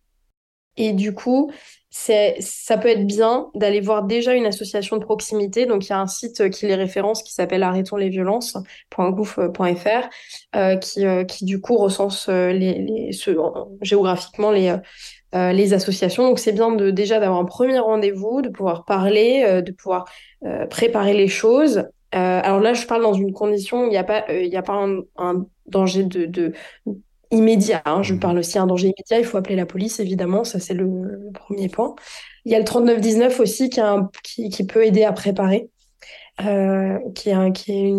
Et 0.78 0.92
du 0.92 1.14
coup, 1.14 1.54
ça 1.90 2.78
peut 2.78 2.90
être 2.90 3.08
bien 3.08 3.48
d'aller 3.56 3.80
voir 3.80 4.04
déjà 4.04 4.34
une 4.34 4.46
association 4.46 4.98
de 4.98 5.06
proximité. 5.06 5.66
Donc, 5.66 5.86
il 5.86 5.92
y 5.92 5.94
a 5.94 6.00
un 6.00 6.08
site 6.08 6.50
qui 6.50 6.68
les 6.68 6.76
référence 6.76 7.24
qui 7.24 7.34
s'appelle 7.34 7.64
arrêtonslesleviolences.gouv.fr 7.64 10.10
qui, 10.82 11.06
qui, 11.30 11.46
du 11.46 11.62
coup, 11.62 11.78
recense 11.78 12.28
les, 12.28 12.82
les 12.82 13.12
géographiquement 13.82 14.52
les, 14.52 14.76
euh, 15.36 15.52
les 15.52 15.74
associations. 15.74 16.24
Donc 16.24 16.40
c'est 16.40 16.54
bien 16.54 16.72
de 16.72 16.92
déjà 16.92 17.20
d'avoir 17.20 17.40
un 17.40 17.46
premier 17.46 17.80
rendez-vous, 17.80 18.42
de 18.42 18.48
pouvoir 18.48 18.86
parler, 18.86 19.44
euh, 19.46 19.62
de 19.62 19.74
pouvoir 19.74 20.06
euh, 20.46 20.66
préparer 20.68 21.14
les 21.14 21.28
choses. 21.28 21.90
Alors 22.16 22.60
là, 22.60 22.74
je 22.74 22.86
parle 22.86 23.04
dans 23.04 23.14
une 23.14 23.34
condition 23.34 23.84
où 23.84 23.86
il 23.86 23.90
n'y 23.90 23.98
a 23.98 24.04
pas, 24.04 24.26
il 24.32 24.48
y 24.48 24.58
a 24.58 24.62
pas 24.62 24.86
un, 25.18 25.46
danger 25.68 26.04
de, 26.04 26.54
immédiat. 27.32 27.82
Hein. 27.86 28.04
Je 28.04 28.14
mmh. 28.14 28.20
parle 28.20 28.38
aussi 28.40 28.54
d'un 28.54 28.68
danger 28.68 28.88
immédiat. 28.88 29.20
Il 29.20 29.26
faut 29.26 29.38
appeler 29.38 29.56
la 29.56 29.66
police, 29.66 30.00
évidemment. 30.00 30.44
Ça, 30.44 30.60
c'est 30.60 30.74
le, 30.74 31.32
premier 31.34 31.70
point. 31.70 31.96
Il 32.46 32.52
y 32.52 32.56
a 32.56 32.60
le 32.60 32.66
3919 32.66 33.40
aussi 33.40 33.70
qui, 33.70 34.50
qui, 34.50 34.64
peut 34.66 34.86
aider 34.86 35.04
à 35.04 35.12
préparer. 35.12 35.70
qui 36.40 37.30
est, 37.30 37.52
qui 37.54 37.72
est 37.72 37.92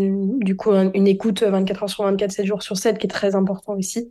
du 0.44 0.56
coup 0.56 0.72
une 0.72 1.08
écoute 1.08 1.42
24 1.42 1.82
heures 1.82 1.90
sur 1.90 2.04
24, 2.04 2.32
7 2.32 2.46
jours 2.46 2.62
sur 2.62 2.76
7, 2.76 2.98
qui 2.98 3.06
est 3.06 3.10
très 3.10 3.34
important 3.34 3.74
aussi. 3.74 4.10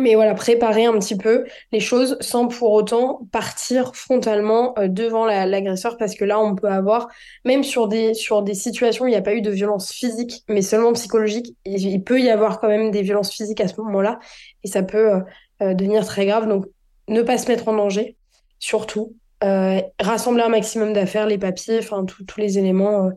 Mais 0.00 0.14
voilà, 0.14 0.32
préparer 0.32 0.86
un 0.86 0.98
petit 0.98 1.18
peu 1.18 1.44
les 1.70 1.80
choses 1.80 2.16
sans 2.20 2.48
pour 2.48 2.72
autant 2.72 3.28
partir 3.30 3.94
frontalement 3.94 4.72
euh, 4.78 4.88
devant 4.88 5.26
l'agresseur 5.26 5.98
parce 5.98 6.14
que 6.14 6.24
là, 6.24 6.40
on 6.40 6.54
peut 6.54 6.68
avoir, 6.68 7.08
même 7.44 7.62
sur 7.62 7.88
des, 7.88 8.14
sur 8.14 8.42
des 8.42 8.54
situations 8.54 9.04
où 9.04 9.08
il 9.08 9.10
n'y 9.10 9.16
a 9.16 9.22
pas 9.22 9.34
eu 9.34 9.42
de 9.42 9.50
violence 9.50 9.92
physique, 9.92 10.44
mais 10.48 10.62
seulement 10.62 10.94
psychologique, 10.94 11.54
il 11.66 12.02
peut 12.02 12.20
y 12.22 12.30
avoir 12.30 12.58
quand 12.58 12.68
même 12.68 12.90
des 12.90 13.02
violences 13.02 13.30
physiques 13.30 13.60
à 13.60 13.68
ce 13.68 13.78
moment-là 13.82 14.18
et 14.64 14.68
ça 14.68 14.82
peut 14.82 15.12
euh, 15.12 15.20
euh, 15.60 15.74
devenir 15.74 16.06
très 16.06 16.24
grave. 16.24 16.48
Donc, 16.48 16.64
ne 17.08 17.20
pas 17.20 17.36
se 17.36 17.48
mettre 17.48 17.68
en 17.68 17.76
danger, 17.76 18.16
surtout. 18.60 19.14
rassembler 19.42 20.42
un 20.42 20.48
maximum 20.48 20.94
d'affaires, 20.94 21.26
les 21.26 21.36
papiers, 21.36 21.80
enfin 21.80 22.06
tous 22.06 22.40
les 22.40 22.58
éléments. 22.58 23.10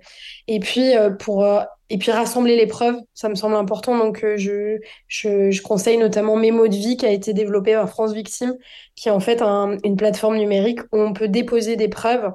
et 0.48 0.60
puis 0.60 0.91
pour 1.20 1.46
et 1.89 1.98
puis 1.98 2.12
rassembler 2.12 2.56
les 2.56 2.65
preuves, 2.68 2.98
ça 3.13 3.30
me 3.30 3.36
semble 3.36 3.56
important. 3.56 3.98
Donc 3.98 4.24
euh, 4.24 4.38
je, 4.38 4.80
je, 5.08 5.51
je, 5.51 5.62
conseille 5.62 5.98
notamment 5.98 6.36
Mémo 6.36 6.68
de 6.68 6.75
vie 6.75 6.98
qui 6.98 7.06
a 7.06 7.12
été 7.12 7.34
développé 7.34 7.74
par 7.74 7.89
France 7.89 8.13
Victime, 8.13 8.56
qui 8.96 9.10
est 9.10 9.12
en 9.12 9.20
fait 9.20 9.42
une 9.42 9.96
plateforme 9.96 10.38
numérique 10.38 10.82
où 10.92 10.98
on 11.00 11.13
peut 11.13 11.27
déposer 11.27 11.75
des 11.75 11.88
preuves. 11.88 12.32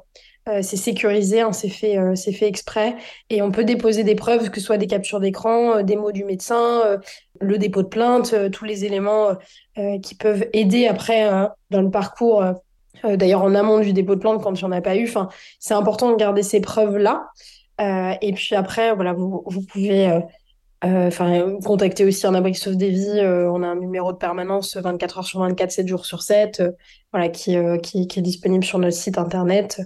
Euh, 0.49 0.63
c'est 0.63 0.77
sécurisé, 0.77 1.41
hein, 1.43 1.53
c'est 1.53 1.69
fait, 1.69 1.99
euh, 1.99 2.15
c'est 2.15 2.33
fait 2.33 2.47
exprès, 2.47 2.97
et 3.29 3.43
on 3.43 3.51
peut 3.51 3.65
déposer 3.65 4.05
des 4.05 4.15
preuves, 4.15 4.51
que 4.51 4.59
ce 4.59 4.67
soit 4.67 4.79
des 4.79 4.87
captures 4.87 5.21
d'écran, 5.21 5.83
des 5.83 5.97
mots 5.97 6.13
du 6.13 6.25
médecin, 6.25 6.99
le 7.41 7.59
dépôt 7.59 7.83
de 7.83 7.89
plainte, 7.89 8.35
tous 8.51 8.65
les 8.65 8.87
éléments 8.87 9.37
qui 10.03 10.15
peuvent 10.15 10.47
aider 10.55 10.87
après 10.87 11.29
dans 11.69 11.83
le 11.83 11.91
parcours. 11.91 12.43
D'ailleurs, 13.05 13.43
en 13.43 13.55
amont 13.55 13.81
du 13.81 13.93
dépôt 13.93 14.15
de 14.15 14.21
plainte, 14.21 14.43
quand 14.43 14.55
il 14.55 14.65
n'y 14.65 14.69
en 14.69 14.73
a 14.73 14.81
pas 14.81 14.97
eu, 14.97 15.05
enfin, 15.07 15.29
c'est 15.59 15.75
important 15.75 16.11
de 16.11 16.17
garder 16.17 16.43
ces 16.43 16.61
preuves-là. 16.61 17.27
Euh, 17.27 17.60
et 17.81 18.33
puis 18.33 18.55
après, 18.55 18.95
voilà, 18.95 19.13
vous, 19.13 19.43
vous 19.47 19.63
pouvez 19.63 20.09
euh, 20.09 20.21
euh, 20.85 21.09
enfin 21.09 21.59
contacter 21.65 22.05
aussi 22.05 22.27
un 22.27 22.35
abri 22.35 22.55
sauve 22.55 22.77
des 22.77 22.91
vies. 22.91 23.21
on 23.23 23.63
a 23.63 23.67
un 23.67 23.77
numéro 23.77 24.13
de 24.13 24.19
permanence 24.19 24.77
24 24.77 25.19
heures 25.19 25.27
sur 25.27 25.41
24, 25.41 25.71
7 25.71 25.89
jours 25.89 26.07
sur 26.07 26.23
7, 26.23 26.63
voilà, 27.13 27.29
qui, 27.29 27.57
qui, 27.83 28.03
est 28.03 28.23
disponible 28.23 28.65
sur 28.65 28.79
notre 28.79 28.97
site 28.97 29.19
internet. 29.19 29.83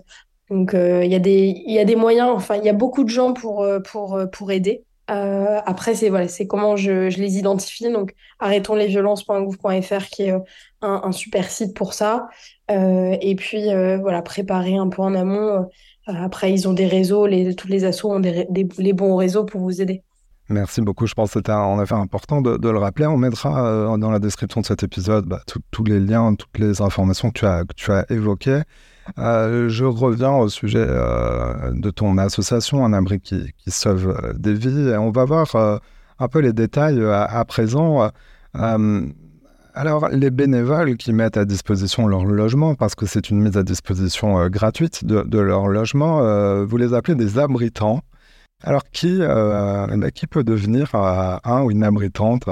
Donc 0.51 0.73
il 0.75 1.11
y, 1.11 1.15
a 1.15 1.19
des, 1.19 1.63
y 1.67 1.79
a 1.79 1.85
des 1.85 1.97
moyens, 1.97 2.31
enfin 2.31 2.57
il 2.57 2.65
y 2.65 2.69
a 2.69 2.75
beaucoup 2.75 3.05
de 3.05 3.09
gens 3.09 3.33
pour, 3.33 3.67
pour, 3.91 4.21
pour 4.31 4.53
aider. 4.53 4.85
après, 5.09 5.95
c'est 5.95 6.11
voilà, 6.11 6.27
comment 6.49 6.77
je, 6.77 7.11
je, 7.11 7.19
les 7.19 7.39
identifie. 7.39 7.91
Donc, 7.91 8.15
arrêtonslesviolences.gouv.fr 8.41 10.07
qui 10.11 10.25
est 10.25 10.31
un, 10.31 10.43
un, 10.83 11.13
super 11.13 11.51
site 11.51 11.75
pour 11.75 11.93
ça. 11.95 12.29
et 12.69 13.35
puis, 13.37 13.65
voilà, 14.01 14.23
préparer 14.23 14.77
un 14.77 14.89
peu 14.89 15.03
en 15.03 15.15
amont 15.15 15.67
après, 16.07 16.53
ils 16.53 16.69
ont 16.69 16.73
des 16.73 16.87
réseaux, 16.87 17.27
les, 17.27 17.55
tous 17.55 17.69
les 17.69 17.85
assos 17.85 18.13
ont 18.13 18.21
les 18.21 18.93
bons 18.93 19.17
réseaux 19.17 19.45
pour 19.45 19.61
vous 19.61 19.81
aider. 19.81 20.03
Merci 20.51 20.83
beaucoup. 20.83 21.07
Je 21.07 21.15
pense 21.15 21.31
que 21.31 21.39
c'était 21.39 21.53
en 21.53 21.83
effet 21.83 21.95
important 21.95 22.43
de, 22.43 22.69
le 22.69 22.79
rappeler. 22.79 23.07
On 23.07 23.17
mettra 23.17 23.67
euh, 23.67 23.97
dans 23.97 24.11
la 24.11 24.19
description 24.19 24.61
de 24.61 24.67
cet 24.67 24.83
épisode 24.83 25.27
bah, 25.27 25.41
tous 25.71 25.85
les 25.85 26.01
liens, 26.01 26.35
toutes 26.35 26.59
les 26.59 26.83
informations 26.83 27.31
que 27.31 27.65
tu 27.75 27.93
as, 27.93 28.05
évoquées. 28.11 28.61
Euh, 29.19 29.69
je 29.69 29.85
reviens 29.85 30.33
au 30.33 30.49
sujet 30.49 30.85
euh, 30.87 31.73
de 31.73 31.91
ton 31.91 32.19
association, 32.19 32.85
Un 32.85 32.93
abri 32.93 33.21
qui, 33.21 33.55
sauve 33.69 34.35
des 34.39 34.55
vies. 34.55 34.95
On 34.99 35.11
va 35.11 35.25
voir 35.25 35.81
un 36.19 36.29
peu 36.29 36.41
les 36.41 36.53
détails 36.53 37.03
à, 37.03 37.45
présent. 37.47 38.11
Alors, 39.77 40.09
les 40.09 40.31
bénévoles 40.31 40.97
qui 40.97 41.13
mettent 41.13 41.37
à 41.37 41.45
disposition 41.45 42.07
leur 42.07 42.25
logement, 42.25 42.77
parce 42.77 42.95
que 42.95 43.07
c'est 43.07 43.29
une 43.31 43.41
mise 43.41 43.57
à 43.57 43.65
disposition 43.65 44.39
euh, 44.39 44.49
gratuite 44.49 45.05
de, 45.05 45.39
leur 45.41 45.67
logement, 45.67 46.21
euh, 46.23 46.65
vous 46.65 46.77
les 46.77 46.95
appelez 46.95 47.17
des 47.17 47.41
abritants. 47.41 48.01
Alors, 48.63 48.85
qui, 48.85 49.19
euh, 49.21 49.89
bah, 49.97 50.13
qui 50.13 50.29
peut 50.29 50.45
devenir 50.45 50.95
un 50.95 51.63
ou 51.65 51.73
une 51.73 51.83
abritante? 51.83 52.45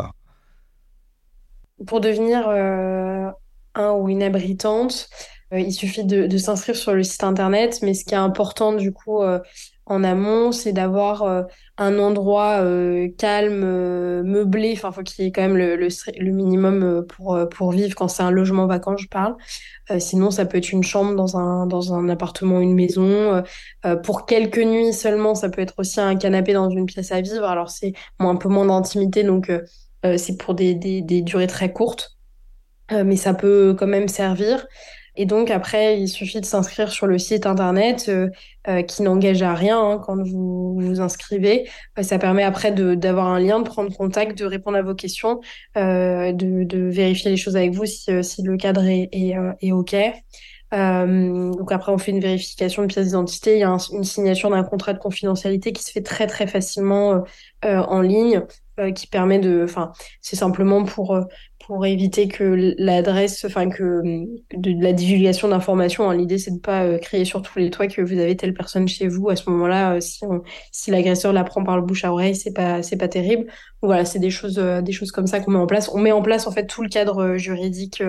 Pour 1.87 2.01
devenir 2.01 2.49
un 2.49 3.93
ou 3.93 4.09
une 4.09 4.25
abritante, 4.25 5.09
il 5.53 5.73
suffit 5.73 6.05
de, 6.05 6.37
s'inscrire 6.39 6.77
sur 6.77 6.95
le 6.95 7.03
site 7.03 7.25
internet, 7.25 7.81
mais 7.83 7.95
ce 7.95 8.05
qui 8.05 8.15
est 8.15 8.19
important 8.19 8.73
du 8.73 8.93
coup 8.93 9.23
en 9.87 10.05
amont, 10.05 10.53
c'est 10.53 10.73
d'avoir 10.73 11.23
euh, 11.23 11.43
un 11.77 11.99
endroit 11.99 12.61
euh, 12.61 13.09
calme, 13.19 13.63
euh, 13.65 14.23
meublé, 14.23 14.73
enfin, 14.77 14.93
faut 14.93 15.03
qu'il 15.03 15.25
y 15.25 15.29
ait 15.29 15.33
quand 15.33 15.43
même 15.43 15.57
le, 15.57 15.77
le, 15.77 16.31
minimum 16.31 17.05
pour, 17.09 17.39
pour 17.51 17.73
vivre 17.73 17.95
quand 17.97 18.09
c'est 18.09 18.23
un 18.23 18.31
logement 18.31 18.67
vacant, 18.67 18.97
je 18.97 19.09
parle. 19.09 19.37
sinon, 19.99 20.31
ça 20.31 20.47
peut 20.47 20.59
être 20.59 20.71
une 20.73 20.85
chambre 20.85 21.15
dans 21.17 21.37
un, 21.37 21.67
dans 21.67 21.95
un 21.95 22.09
appartement, 22.09 22.61
une 22.61 22.75
maison. 22.75 23.43
pour 24.05 24.27
quelques 24.27 24.59
nuits 24.59 24.93
seulement, 24.93 25.35
ça 25.35 25.49
peut 25.49 25.61
être 25.61 25.75
aussi 25.79 26.01
un 26.01 26.17
canapé 26.17 26.53
dans 26.53 26.71
une 26.71 26.87
pièce 26.87 27.13
à 27.13 27.21
vivre. 27.21 27.45
Alors, 27.45 27.71
c'est 27.71 27.93
un 28.19 28.37
peu 28.37 28.49
moins 28.49 28.67
d'intimité, 28.67 29.25
donc 29.25 29.51
c'est 30.17 30.37
pour 30.39 30.55
des, 30.55 30.75
des, 30.75 31.03
des, 31.03 31.23
durées 31.23 31.49
très 31.49 31.73
courtes. 31.73 32.17
mais 32.91 33.17
ça 33.17 33.35
peut 33.35 33.75
quand 33.79 33.89
même 33.89 34.09
servir. 34.09 34.67
Et 35.17 35.27
donc 35.27 35.51
après, 35.51 36.01
il 36.01 36.09
suffit 36.09 36.41
de 36.41 36.47
s'inscrire 36.47 36.91
sur 36.91 37.07
le 37.07 37.19
site 37.19 37.45
internet 37.47 38.07
euh, 38.09 38.31
euh, 38.69 38.83
qui 38.83 39.03
n'engage 39.03 39.43
à 39.43 39.55
rien 39.55 39.79
hein, 39.79 40.01
quand 40.05 40.17
vous 40.23 40.79
vous 40.79 41.01
inscrivez. 41.01 41.69
Euh, 41.99 42.03
ça 42.03 42.19
permet 42.19 42.43
après 42.43 42.73
d'avoir 42.73 43.27
un 43.27 43.39
lien, 43.39 43.61
de 43.61 43.69
prendre 43.69 43.95
contact, 43.95 44.39
de 44.39 44.47
répondre 44.47 44.79
à 44.79 44.83
vos 44.83 44.95
questions, 44.95 45.41
de, 45.77 46.89
vérifier 46.91 47.31
les 47.31 47.37
choses 47.37 47.57
avec 47.57 47.73
vous 47.73 47.85
si, 47.85 48.11
le 48.43 48.57
cadre 48.57 48.85
est 48.87 49.73
OK. 49.73 49.95
donc 50.73 51.73
après, 51.73 51.93
on 51.93 51.99
fait 51.99 52.13
une 52.13 52.21
vérification 52.21 52.83
de 52.83 52.87
pièce 52.87 53.07
d'identité. 53.09 53.57
Il 53.57 53.61
y 53.61 53.65
a 53.65 53.77
une 53.93 54.05
signature 54.05 54.49
d'un 54.49 54.65
contrat 54.65 54.95
de 54.95 54.99
confidentialité 54.99 55.73
qui 55.73 55.83
se 55.83 55.93
fait 55.93 56.03
très 56.03 56.27
très 56.27 56.47
facilement 56.47 57.23
en 57.63 58.01
ligne, 58.01 58.43
qui 58.91 59.07
permet 59.07 59.39
de, 59.39 59.63
enfin, 59.65 59.93
c'est 60.21 60.37
simplement 60.37 60.85
pour 60.85 61.19
pour 61.67 61.87
éviter 61.87 62.29
que 62.29 62.75
l'adresse, 62.79 63.45
enfin 63.45 63.69
que 63.69 64.03
de, 64.55 64.83
la 64.83 64.93
divulgation 64.93 65.49
d'informations. 65.49 66.11
Hein. 66.11 66.17
L'idée 66.17 66.39
c'est 66.39 66.51
de 66.53 66.61
pas 66.61 66.85
euh, 66.85 66.99
crier 66.99 67.25
sur 67.25 67.43
tous 67.43 67.59
les 67.59 67.71
toits 67.71 67.87
que 67.87 68.03
vous 68.03 68.19
avez 68.19 68.37
telle 68.37 68.55
personne 68.55 68.89
chez 68.89 69.09
vous. 69.09 69.31
À 69.31 69.37
ce 69.37 69.49
moment-là, 69.51 69.95
euh, 69.95 70.01
si, 70.01 70.25
si 70.71 70.91
l'agresseur 70.91 71.33
la 71.33 71.45
prend 71.45 71.63
par 71.65 71.77
le 71.77 71.83
bouche 71.83 72.05
à 72.05 72.13
oreille, 72.13 72.35
c'est 72.35 72.53
pas 72.53 72.83
c'est 72.83 72.97
pas 72.97 73.09
terrible. 73.09 73.47
Voilà, 73.81 74.05
c'est 74.05 74.19
des 74.19 74.31
choses 74.31 74.59
euh, 74.59 74.81
des 74.83 74.93
choses 74.93 75.13
comme 75.13 75.27
ça 75.27 75.41
qu'on 75.41 75.53
met 75.53 75.59
en 75.59 75.67
place. 75.67 75.91
On 75.93 75.99
met 75.99 76.13
en 76.13 76.23
place 76.23 76.47
en 76.47 76.53
fait 76.53 76.67
tout 76.67 76.83
le 76.83 76.89
cadre 76.89 77.37
juridique 77.37 78.03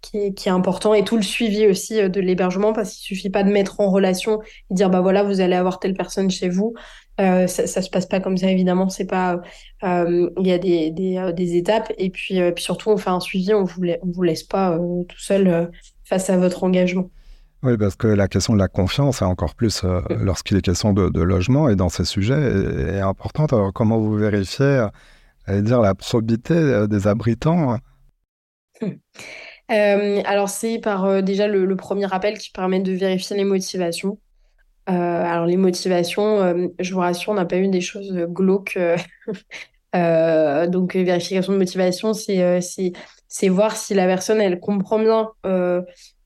qui 0.00 0.18
est, 0.18 0.34
qui 0.34 0.48
est 0.48 0.52
important 0.52 0.94
et 0.94 1.04
tout 1.04 1.16
le 1.16 1.22
suivi 1.22 1.66
aussi 1.66 2.08
de 2.08 2.20
l'hébergement 2.20 2.72
parce 2.72 2.92
qu'il 2.92 3.02
suffit 3.02 3.30
pas 3.30 3.42
de 3.42 3.50
mettre 3.50 3.80
en 3.80 3.90
relation 3.90 4.40
et 4.70 4.74
dire 4.74 4.90
bah 4.90 5.00
voilà 5.00 5.22
vous 5.22 5.40
allez 5.40 5.54
avoir 5.54 5.78
telle 5.78 5.94
personne 5.94 6.30
chez 6.30 6.48
vous. 6.48 6.74
Euh, 7.20 7.46
ça, 7.46 7.66
ça 7.66 7.82
se 7.82 7.90
passe 7.90 8.06
pas 8.06 8.20
comme 8.20 8.38
ça 8.38 8.50
évidemment 8.50 8.88
c'est 8.88 9.04
pas 9.04 9.42
euh, 9.84 10.30
il 10.40 10.46
y 10.46 10.52
a 10.52 10.56
des, 10.56 10.90
des, 10.90 11.18
euh, 11.18 11.30
des, 11.30 11.56
étapes 11.56 11.92
et 11.98 12.08
puis, 12.08 12.40
puis 12.52 12.64
surtout 12.64 12.88
on 12.88 12.96
fait 12.96 13.10
un 13.10 13.20
suivi 13.20 13.52
on 13.52 13.64
vous 13.64 13.82
on 14.00 14.10
vous 14.10 14.22
laisse 14.22 14.44
pas 14.44 14.78
tout 14.78 15.18
seul 15.18 15.70
face 16.04 16.30
à 16.30 16.38
votre 16.38 16.64
engagement 16.64 17.10
oui, 17.64 17.76
parce 17.76 17.94
que 17.94 18.08
la 18.08 18.26
question 18.26 18.54
de 18.54 18.58
la 18.58 18.66
confiance, 18.66 19.22
encore 19.22 19.54
plus 19.54 19.84
lorsqu'il 20.08 20.56
est 20.56 20.62
question 20.62 20.92
de, 20.92 21.20
logement 21.20 21.68
et 21.68 21.76
dans 21.76 21.88
ces 21.88 22.04
sujets, 22.04 22.34
est, 22.34 22.98
importante. 22.98 23.52
Alors, 23.52 23.72
comment 23.72 23.98
vous 23.98 24.16
vérifiez, 24.16 24.88
dire, 25.46 25.80
la 25.80 25.94
probité 25.94 26.88
des 26.88 27.06
abritants 27.06 27.78
hum. 28.80 28.98
alors 29.68 30.48
c'est 30.48 30.80
par 30.80 31.22
déjà 31.22 31.46
le, 31.46 31.76
premier 31.76 32.12
appel 32.12 32.36
qui 32.36 32.50
permet 32.50 32.80
de 32.80 32.90
vérifier 32.90 33.36
les 33.36 33.44
motivations. 33.44 34.18
Alors 34.86 35.46
les 35.46 35.56
motivations, 35.56 36.70
je 36.78 36.94
vous 36.94 37.00
rassure, 37.00 37.32
on 37.32 37.36
n'a 37.36 37.44
pas 37.44 37.58
eu 37.58 37.68
des 37.68 37.80
choses 37.80 38.12
glauques. 38.28 38.78
donc 39.94 40.96
vérification 40.96 41.52
de 41.52 41.58
motivation, 41.58 42.14
c'est 42.14 42.60
c'est 43.28 43.48
voir 43.48 43.76
si 43.76 43.94
la 43.94 44.06
personne 44.06 44.40
elle 44.40 44.60
comprend 44.60 44.98
bien 44.98 45.30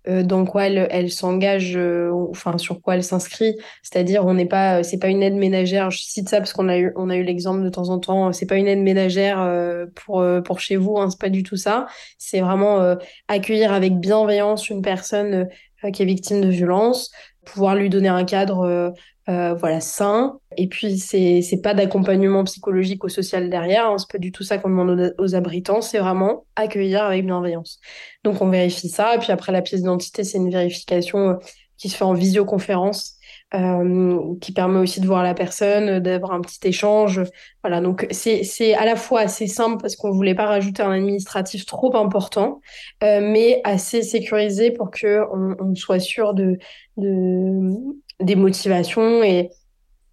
euh, 0.09 0.23
dans 0.23 0.45
quoi 0.45 0.67
elle, 0.67 0.87
elle 0.91 1.11
s'engage, 1.11 1.77
euh, 1.77 2.13
enfin 2.31 2.59
sur 2.59 2.81
quoi 2.81 2.95
elle 2.95 3.03
s'inscrit. 3.03 3.57
C'est-à-dire, 3.83 4.25
on 4.25 4.35
n'est 4.35 4.47
pas, 4.47 4.85
c'est 4.85 4.99
pas 4.99 5.09
une 5.09 5.23
aide 5.23 5.35
ménagère. 5.35 5.91
Je 5.91 5.99
cite 5.99 6.29
ça 6.29 6.39
parce 6.39 6.53
qu'on 6.53 6.69
a 6.69 6.79
eu, 6.79 6.93
on 6.97 7.11
a 7.11 7.17
eu 7.17 7.25
l'exemple 7.25 7.63
de 7.65 7.69
temps 7.69 7.89
en 7.89 7.99
temps. 7.99 8.33
C'est 8.33 8.47
pas 8.47 8.57
une 8.57 8.69
aide 8.69 8.81
ménagère 8.81 9.41
euh, 9.41 9.87
pour 9.97 10.25
pour 10.45 10.61
chez 10.61 10.77
vous. 10.77 10.99
Hein, 10.99 11.11
c'est 11.11 11.21
pas 11.21 11.29
du 11.29 11.43
tout 11.43 11.57
ça. 11.57 11.87
C'est 12.19 12.41
vraiment 12.41 12.97
accueillir 13.29 13.73
avec 13.73 13.99
bienveillance 13.99 14.69
une 14.69 14.83
personne 14.83 15.49
qui 15.93 16.03
est 16.03 16.07
victime 16.07 16.41
de 16.41 16.49
violence, 16.49 17.11
pouvoir 17.47 17.75
lui 17.77 17.89
donner 17.89 18.09
un 18.09 18.25
cadre 18.25 18.93
euh, 19.29 19.55
voilà, 19.55 19.81
sain. 19.81 20.39
Et 20.57 20.69
puis, 20.69 20.99
c'est, 20.99 21.43
c'est 21.43 21.61
pas 21.61 21.75
d'accompagnement 21.75 22.45
psychologique 22.45 23.03
ou 23.03 23.09
social 23.09 23.51
derrière. 23.51 23.91
Hein. 23.91 23.99
C'est 23.99 24.11
pas 24.11 24.19
du 24.19 24.31
tout 24.31 24.45
ça 24.45 24.59
qu'on 24.59 24.69
demande 24.69 25.15
aux, 25.19 25.35
abritants. 25.35 25.81
C'est 25.81 25.99
vraiment 25.99 26.47
accueillir 26.55 27.03
avec 27.05 27.27
bienveillance. 27.27 27.81
Donc, 28.23 28.41
on 28.41 28.49
vérifie 28.49 28.89
ça. 28.89 29.17
Et 29.17 29.19
puis 29.19 29.33
après, 29.33 29.51
la 29.51 29.63
pièce 29.63 29.81
d'identité, 29.81 30.23
c'est 30.23 30.39
une 30.39 30.51
vérification 30.51 31.31
euh, 31.31 31.35
qui 31.77 31.89
se 31.89 31.97
fait 31.97 32.05
en 32.05 32.15
visioconférence. 32.15 33.16
Euh, 33.55 34.35
qui 34.41 34.51
permet 34.51 34.81
aussi 34.81 35.01
de 35.01 35.07
voir 35.07 35.23
la 35.23 35.33
personne, 35.33 36.01
d'avoir 36.01 36.33
un 36.33 36.41
petit 36.41 36.59
échange. 36.65 37.23
Voilà, 37.63 37.81
donc 37.81 38.05
c'est, 38.11 38.75
à 38.75 38.85
la 38.85 38.97
fois 38.97 39.21
assez 39.21 39.47
simple 39.47 39.81
parce 39.81 39.95
qu'on 39.95 40.11
voulait 40.11 40.35
pas 40.35 40.47
rajouter 40.47 40.83
un 40.83 40.91
administratif 40.91 41.65
trop 41.65 41.97
important, 41.97 42.61
euh, 43.05 43.21
mais 43.23 43.61
assez 43.63 44.03
sécurisé 44.03 44.73
pour 44.73 44.91
que 44.91 45.23
on, 45.33 45.77
soit 45.77 46.01
sûr 46.01 46.35
de, 46.35 46.59
de, 46.97 47.71
des 48.19 48.35
motivations 48.35 49.23
et, 49.23 49.51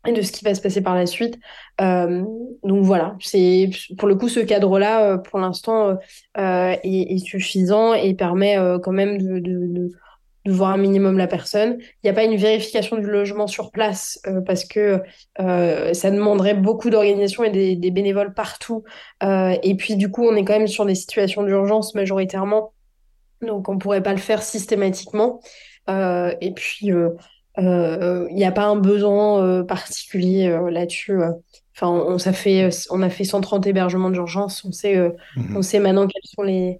de 0.05 0.21
ce 0.21 0.31
qui 0.31 0.45
va 0.45 0.53
se 0.53 0.61
passer 0.61 0.83
par 0.83 0.93
la 0.93 1.07
suite. 1.07 1.39
Euh, 1.81 2.23
donc 2.63 2.83
voilà, 2.83 3.17
pour 3.97 4.07
le 4.07 4.15
coup 4.15 4.29
ce 4.29 4.41
cadre-là, 4.41 5.17
pour 5.17 5.39
l'instant, 5.39 5.97
est, 6.35 7.17
suffisant 7.25 7.95
et 7.95 8.13
permet 8.13 8.57
quand 8.83 8.91
même 8.91 9.17
de, 9.17 9.89
voir 10.45 10.71
un 10.71 10.77
minimum 10.77 11.17
la 11.17 11.27
personne. 11.27 11.77
Il 11.79 12.05
n'y 12.05 12.09
a 12.09 12.13
pas 12.13 12.23
une 12.23 12.35
vérification 12.35 12.97
du 12.97 13.07
logement 13.07 13.47
sur 13.47 13.71
place 13.71 14.21
parce 14.45 14.65
que 14.65 15.01
ça 15.37 16.11
demanderait 16.11 16.53
beaucoup 16.53 16.89
d'organisation 16.89 17.43
et 17.43 17.49
des, 17.49 17.75
des, 17.75 17.91
bénévoles 17.91 18.33
partout. 18.33 18.83
et 19.21 19.75
puis 19.77 19.95
du 19.95 20.11
coup, 20.11 20.25
on 20.25 20.35
est 20.35 20.43
quand 20.43 20.57
même 20.57 20.67
sur 20.67 20.85
des 20.85 20.95
situations 20.95 21.43
d'urgence 21.43 21.95
majoritairement, 21.95 22.73
donc 23.41 23.69
on 23.69 23.77
pourrait 23.77 24.03
pas 24.03 24.11
le 24.11 24.19
faire 24.19 24.43
systématiquement. 24.43 25.39
et 25.87 26.53
puis 26.55 26.91
il 27.57 27.65
euh, 27.65 28.27
n'y 28.31 28.45
a 28.45 28.51
pas 28.51 28.65
un 28.65 28.75
besoin 28.75 29.43
euh, 29.43 29.63
particulier 29.63 30.47
euh, 30.47 30.71
là-dessus. 30.71 31.19
Enfin, 31.75 31.89
on, 31.89 32.17
ça 32.17 32.33
fait, 32.33 32.69
on 32.89 33.01
a 33.01 33.09
fait 33.09 33.23
130 33.23 33.67
hébergements 33.67 34.09
d'urgence. 34.09 34.63
On 34.65 34.71
sait, 34.71 34.97
mhm. 35.35 35.57
on 35.57 35.61
sait 35.61 35.79
maintenant 35.79 36.07
quelles 36.07 36.23
sont 36.23 36.43
les, 36.43 36.79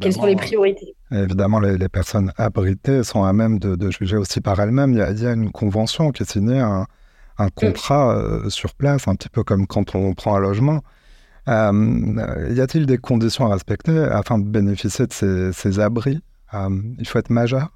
quelles 0.00 0.12
sont 0.12 0.26
les 0.26 0.36
priorités? 0.36 0.94
Évidemment, 1.10 1.60
les, 1.60 1.88
personnes 1.88 2.32
abritées 2.36 3.02
sont 3.02 3.24
à 3.24 3.32
même 3.32 3.58
de, 3.58 3.90
juger 3.90 4.16
aussi 4.16 4.40
par 4.40 4.60
elles-mêmes. 4.60 4.92
Il 4.92 5.22
y, 5.22 5.26
a, 5.26 5.32
une 5.32 5.50
convention 5.50 6.10
qui 6.10 6.22
est 6.22 6.30
signée, 6.30 6.60
un, 6.60 6.86
un 7.38 7.46
mm. 7.46 7.50
contrat 7.50 8.22
sur 8.48 8.74
place, 8.74 9.08
un 9.08 9.14
petit 9.14 9.28
peu 9.28 9.42
comme 9.42 9.66
quand 9.66 9.94
on 9.94 10.14
prend 10.14 10.36
un 10.36 10.40
logement. 10.40 10.80
y 11.46 12.60
a-t-il 12.60 12.86
des 12.86 12.98
conditions 12.98 13.46
à 13.46 13.52
respecter 13.52 13.98
afin 13.98 14.38
de 14.38 14.44
bénéficier 14.44 15.06
de 15.06 15.12
ces, 15.12 15.52
ces 15.52 15.80
abris? 15.80 16.20
Il 16.52 17.06
faut 17.06 17.18
être 17.18 17.30
majeur? 17.30 17.70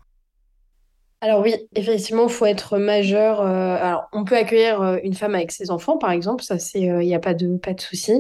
Alors 1.24 1.40
oui, 1.40 1.54
effectivement, 1.74 2.24
il 2.24 2.30
faut 2.30 2.44
être 2.44 2.76
majeur. 2.76 3.40
Euh, 3.40 3.78
alors, 3.80 4.08
on 4.12 4.24
peut 4.24 4.36
accueillir 4.36 4.82
euh, 4.82 4.98
une 5.02 5.14
femme 5.14 5.34
avec 5.34 5.52
ses 5.52 5.70
enfants, 5.70 5.96
par 5.96 6.10
exemple, 6.10 6.44
ça 6.44 6.58
c'est, 6.58 6.82
il 6.82 6.90
euh, 6.90 7.02
n'y 7.02 7.14
a 7.14 7.18
pas 7.18 7.32
de 7.32 7.56
pas 7.56 7.72
de 7.72 7.80
souci. 7.80 8.12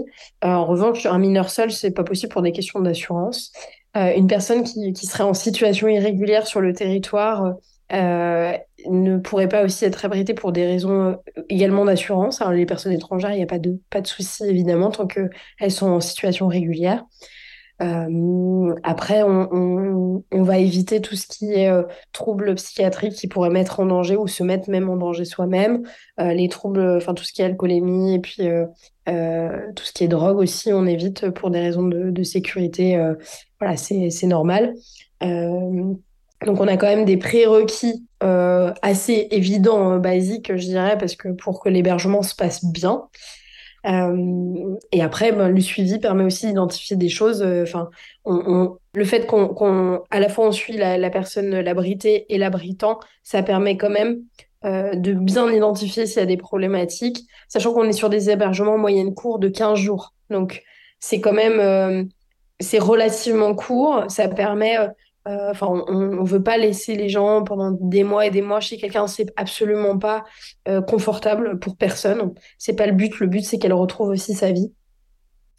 en 0.42 0.64
revanche, 0.64 1.04
un 1.04 1.18
mineur 1.18 1.50
seul, 1.50 1.70
c'est 1.70 1.90
pas 1.90 2.02
possible 2.02 2.32
pour 2.32 2.40
des 2.40 2.52
questions 2.52 2.80
d'assurance. 2.80 3.52
une 3.94 4.26
personne 4.26 4.64
qui, 4.64 4.94
qui 4.94 5.04
serait 5.06 5.22
en 5.22 5.34
situation 5.34 5.86
irrégulière 5.86 6.46
sur 6.46 6.62
le 6.62 6.72
territoire 6.72 7.56
ne 7.90 9.18
pourrait 9.18 9.48
pas 9.48 9.64
aussi 9.64 9.84
être 9.84 10.02
abritée 10.06 10.32
pour 10.32 10.52
des 10.52 10.64
raisons 10.66 11.18
également 11.50 11.84
d'assurance. 11.84 12.40
Alors 12.40 12.54
les 12.54 12.64
personnes 12.64 12.92
étrangères, 12.92 13.32
il 13.32 13.36
n'y 13.36 13.42
a 13.42 13.46
pas 13.46 13.58
de 13.58 13.78
pas 13.90 14.00
de 14.00 14.06
souci 14.06 14.44
évidemment 14.44 14.90
tant 14.90 15.06
qu'elles 15.06 15.70
sont 15.70 15.88
en 15.88 16.00
situation 16.00 16.48
régulière. 16.48 17.04
Euh, 17.82 18.74
après, 18.82 19.22
on, 19.22 20.22
va 20.30 20.58
éviter 20.58 21.00
tout 21.00 21.16
ce 21.16 21.26
qui 21.26 21.52
est 21.52 21.70
euh, 21.70 21.82
troubles 22.12 22.54
psychiatriques 22.54 23.14
qui 23.14 23.28
pourraient 23.28 23.50
mettre 23.50 23.80
en 23.80 23.86
danger 23.86 24.16
ou 24.16 24.26
se 24.28 24.42
mettre 24.42 24.70
même 24.70 24.88
en 24.88 24.96
danger 24.96 25.24
soi-même. 25.24 25.82
Euh, 26.20 26.34
les 26.34 26.48
troubles, 26.48 26.96
enfin 26.96 27.14
tout 27.14 27.24
ce 27.24 27.32
qui 27.32 27.42
est 27.42 27.46
alcoolémie 27.46 28.14
et 28.14 28.20
puis 28.20 28.42
tout 29.06 29.84
ce 29.84 29.92
qui 29.92 30.04
est 30.04 30.08
drogue 30.08 30.38
aussi, 30.38 30.72
on 30.72 30.86
évite 30.86 31.30
pour 31.30 31.50
des 31.50 31.60
raisons 31.60 31.86
de, 31.86 32.22
sécurité. 32.22 32.98
voilà, 33.60 33.76
c'est 33.76 34.26
normal. 34.26 34.74
donc 35.20 36.60
on 36.60 36.68
a 36.68 36.76
quand 36.76 36.86
même 36.86 37.04
des 37.04 37.16
prérequis 37.16 38.06
assez 38.20 39.28
évidents, 39.30 39.98
basiques, 39.98 40.54
je 40.56 40.66
dirais, 40.66 40.96
parce 40.98 41.16
que 41.16 41.28
pour 41.28 41.62
que 41.62 41.68
l'hébergement 41.68 42.22
se 42.22 42.34
passe 42.34 42.64
bien. 42.64 43.02
Euh, 43.86 44.76
et 44.92 45.02
après, 45.02 45.32
ben, 45.32 45.48
le 45.48 45.60
suivi 45.60 45.98
permet 45.98 46.24
aussi 46.24 46.46
d'identifier 46.46 46.96
des 46.96 47.08
choses. 47.08 47.42
Euh, 47.42 47.62
enfin, 47.62 47.90
le 48.26 49.04
fait 49.04 49.26
qu'on, 49.26 50.02
à 50.10 50.20
la 50.20 50.28
fois 50.28 50.46
on 50.46 50.52
suit 50.52 50.76
la, 50.76 51.10
personne 51.10 51.60
l'abritée 51.60 52.32
et 52.32 52.38
l'abritant, 52.38 52.98
ça 53.22 53.42
permet 53.42 53.76
quand 53.76 53.90
même 53.90 54.22
euh, 54.64 54.94
de 54.94 55.12
bien 55.12 55.52
identifier 55.52 56.06
s'il 56.06 56.20
y 56.20 56.22
a 56.22 56.26
des 56.26 56.36
problématiques, 56.36 57.26
sachant 57.48 57.74
qu'on 57.74 57.84
est 57.84 57.92
sur 57.92 58.08
des 58.08 58.30
hébergements 58.30 58.78
moyenne 58.78 59.14
court 59.14 59.38
de 59.38 59.48
15 59.48 59.78
jours. 59.78 60.14
Donc, 60.30 60.62
c'est 61.00 61.20
quand 61.20 61.34
même, 61.34 62.08
c'est 62.60 62.78
relativement 62.78 63.54
court. 63.54 64.04
Ça 64.08 64.28
permet 64.28 64.78
euh, 65.26 65.50
enfin, 65.50 65.66
on 65.66 65.94
ne 65.94 66.26
veut 66.26 66.42
pas 66.42 66.58
laisser 66.58 66.96
les 66.96 67.08
gens 67.08 67.44
pendant 67.44 67.70
des 67.70 68.04
mois 68.04 68.26
et 68.26 68.30
des 68.30 68.42
mois 68.42 68.60
chez 68.60 68.76
quelqu'un. 68.76 69.06
C'est 69.06 69.32
absolument 69.36 69.98
pas 69.98 70.24
euh, 70.68 70.82
confortable 70.82 71.58
pour 71.58 71.76
personne. 71.76 72.34
C'est 72.58 72.76
pas 72.76 72.86
le 72.86 72.92
but. 72.92 73.18
Le 73.20 73.26
but, 73.26 73.42
c'est 73.44 73.58
qu'elle 73.58 73.72
retrouve 73.72 74.10
aussi 74.10 74.34
sa 74.34 74.52
vie. 74.52 74.72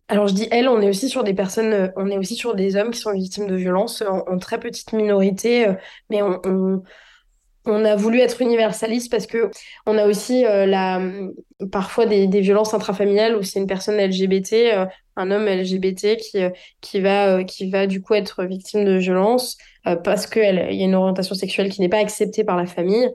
Alors 0.08 0.28
je 0.28 0.36
dis 0.36 0.47
elle, 0.51 0.69
on 0.69 0.82
est 0.82 0.89
aussi 0.89 1.10
sur 1.10 1.23
des 1.23 1.34
personnes, 1.34 1.73
euh, 1.73 1.88
on 1.95 2.12
est 2.12 2.17
aussi 2.17 2.36
sur 2.36 2.54
des 2.54 2.75
hommes 2.75 2.91
qui 2.91 2.99
sont 2.99 3.12
victimes 3.12 3.47
de 3.47 3.56
violences 3.56 4.04
en, 4.04 4.38
très 4.38 4.60
petite 4.60 4.93
minorité, 4.93 5.65
mais 6.12 6.21
on, 6.21 6.84
a 7.65 7.95
voulu 7.95 8.19
être 8.19 8.39
universaliste 8.39 9.10
parce 9.10 9.25
que 9.25 9.49
on 9.88 9.97
a 9.97 10.06
aussi 10.06 10.43
la, 10.43 11.01
parfois 11.71 12.06
des, 12.06 12.28
des, 12.28 12.41
violences 12.41 12.75
intrafamiliales 12.75 13.36
où 13.36 13.41
c'est 13.41 13.58
une 13.58 13.65
personne 13.65 13.97
LGBT, 13.97 14.88
un 15.15 15.32
homme 15.32 15.45
LGBT 15.45 16.17
qui, 16.17 16.43
euh, 16.43 16.49
qui, 16.82 17.01
va, 17.01 17.43
qui 17.43 17.69
va 17.69 17.88
du 17.88 18.01
coup 18.01 18.13
être 18.13 18.43
victime 18.45 18.86
de 18.86 18.97
violences 18.97 19.58
parce 20.04 20.25
qu'il 20.25 20.41
y 20.41 20.82
a 20.82 20.86
une 20.86 20.95
orientation 20.95 21.36
sexuelle 21.36 21.69
qui 21.69 21.80
n'est 21.80 21.89
pas 21.89 21.99
acceptée 21.99 22.43
par 22.43 22.58
la 22.58 22.65
famille. 22.65 23.08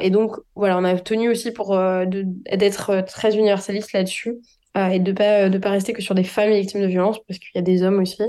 et 0.00 0.08
donc, 0.08 0.36
voilà, 0.54 0.78
on 0.78 0.84
a 0.84 0.98
tenu 0.98 1.28
aussi 1.28 1.50
pour 1.50 1.78
d'être 2.06 3.04
très 3.06 3.36
universaliste 3.36 3.92
là-dessus 3.92 4.36
et 4.74 5.00
de 5.00 5.12
pas, 5.12 5.50
de 5.50 5.58
pas 5.58 5.68
rester 5.68 5.92
que 5.92 6.00
sur 6.00 6.14
des 6.14 6.24
femmes 6.24 6.52
victimes 6.52 6.80
de 6.80 6.86
violences 6.86 7.18
parce 7.28 7.38
qu'il 7.38 7.50
y 7.54 7.58
a 7.58 7.62
des 7.62 7.82
hommes 7.82 8.00
aussi 8.00 8.22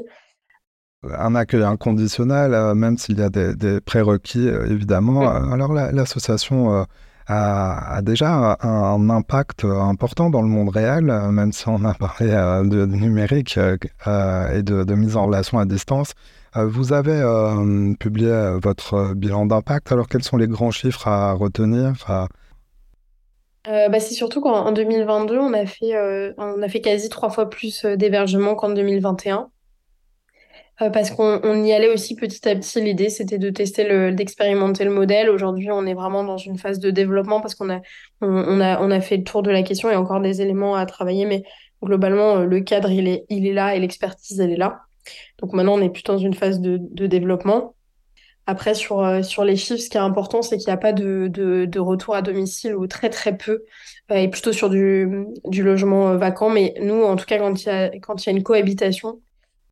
un 1.13 1.35
accueil 1.35 1.63
inconditionnel, 1.63 2.53
euh, 2.53 2.73
même 2.73 2.97
s'il 2.97 3.19
y 3.19 3.21
a 3.21 3.29
des, 3.29 3.81
prérequis, 3.81 4.47
euh, 4.47 4.67
évidemment. 4.69 5.23
Euh, 5.23 5.51
alors 5.51 5.73
l'association 5.73 6.85
a, 7.27 8.01
déjà 8.03 8.57
un, 8.61 9.09
impact 9.09 9.65
important 9.65 10.29
dans 10.29 10.41
le 10.41 10.47
monde 10.47 10.69
réel, 10.69 11.05
même 11.05 11.51
si 11.51 11.67
on 11.67 11.83
a 11.85 11.93
parlé 11.99 12.27
de, 12.27 12.85
numérique 12.85 13.57
et 13.57 14.63
de, 14.63 14.93
mise 14.93 15.15
en 15.17 15.25
relation 15.25 15.59
à 15.59 15.65
distance. 15.65 16.13
Vous 16.55 16.93
avez 16.93 17.21
publié 17.99 18.57
votre 18.61 19.13
bilan 19.13 19.45
d'impact. 19.45 19.91
Alors 19.91 20.07
quels 20.07 20.23
sont 20.23 20.37
les 20.37 20.47
grands 20.47 20.71
chiffres 20.71 21.07
à 21.07 21.33
retenir 21.33 21.93
bah, 23.67 23.99
c'est 23.99 24.13
surtout 24.13 24.41
qu'en 24.41 24.71
2022, 24.71 25.39
on 25.39 25.53
a 25.53 25.65
fait, 25.65 25.97
on 26.37 26.61
a 26.61 26.67
fait 26.69 26.81
quasi 26.81 27.09
trois 27.09 27.31
fois 27.31 27.49
plus 27.49 27.83
d'hébergements 27.83 28.53
qu'en 28.53 28.69
2021. 28.69 29.49
Euh, 30.81 30.89
parce 30.89 31.09
qu'on 31.09 31.63
y 31.63 31.71
allait 31.71 31.87
aussi 31.87 32.15
petit 32.15 32.47
à 32.49 32.55
petit. 32.55 32.81
L'idée, 32.81 33.09
c'était 33.09 33.37
de 33.37 33.49
tester 33.49 33.87
le, 33.87 34.11
d'expérimenter 34.11 34.83
le 34.83 34.91
modèle. 34.91 35.29
Aujourd'hui, 35.29 35.71
on 35.71 35.85
est 35.85 35.93
vraiment 35.93 36.23
dans 36.23 36.37
une 36.37 36.57
phase 36.57 36.79
de 36.79 36.91
développement 36.91 37.39
parce 37.39 37.55
qu'on 37.55 37.69
a, 37.69 37.79
on, 38.19 38.59
a, 38.59 38.81
on 38.81 38.91
a 38.91 38.99
fait 38.99 39.17
le 39.17 39.23
tour 39.23 39.41
de 39.41 39.51
la 39.51 39.63
question 39.63 39.89
et 39.89 39.95
encore 39.95 40.19
des 40.19 40.41
éléments 40.41 40.75
à 40.75 40.85
travailler, 40.85 41.25
mais 41.25 41.43
globalement, 41.81 42.37
euh, 42.37 42.45
le 42.45 42.59
cadre, 42.59 42.91
il 42.91 43.07
est, 43.07 43.25
il 43.29 43.47
est 43.47 43.53
là 43.53 43.75
et 43.75 43.79
l'expertise, 43.79 44.39
elle 44.39 44.51
est 44.51 44.57
là. 44.57 44.81
Donc 45.39 45.53
maintenant, 45.53 45.75
on 45.75 45.81
est 45.81 45.89
plutôt 45.89 46.13
dans 46.13 46.19
une 46.19 46.33
phase 46.33 46.59
de, 46.59 46.77
de 46.81 47.07
développement. 47.07 47.73
Après, 48.47 48.73
sur, 48.73 48.99
euh, 48.99 49.23
sur 49.23 49.45
les 49.45 49.55
chiffres, 49.55 49.79
ce 49.79 49.89
qui 49.89 49.97
est 49.97 50.01
important, 50.01 50.41
c'est 50.41 50.57
qu'il 50.57 50.67
n'y 50.67 50.73
a 50.73 50.77
pas 50.77 50.93
de, 50.93 51.29
de, 51.31 51.65
de, 51.65 51.79
retour 51.79 52.15
à 52.15 52.21
domicile 52.21 52.75
ou 52.75 52.85
très 52.85 53.09
très 53.09 53.37
peu, 53.37 53.63
et 54.13 54.27
plutôt 54.27 54.51
sur 54.53 54.69
du, 54.69 55.25
du 55.45 55.63
logement 55.63 56.15
vacant. 56.17 56.49
Mais 56.49 56.73
nous, 56.81 57.01
en 57.01 57.15
tout 57.15 57.25
cas, 57.25 57.39
quand 57.39 57.63
il 57.63 57.65
y 57.65 57.69
a, 57.69 57.89
quand 57.99 58.23
il 58.23 58.29
y 58.29 58.33
a 58.33 58.37
une 58.37 58.43
cohabitation, 58.43 59.21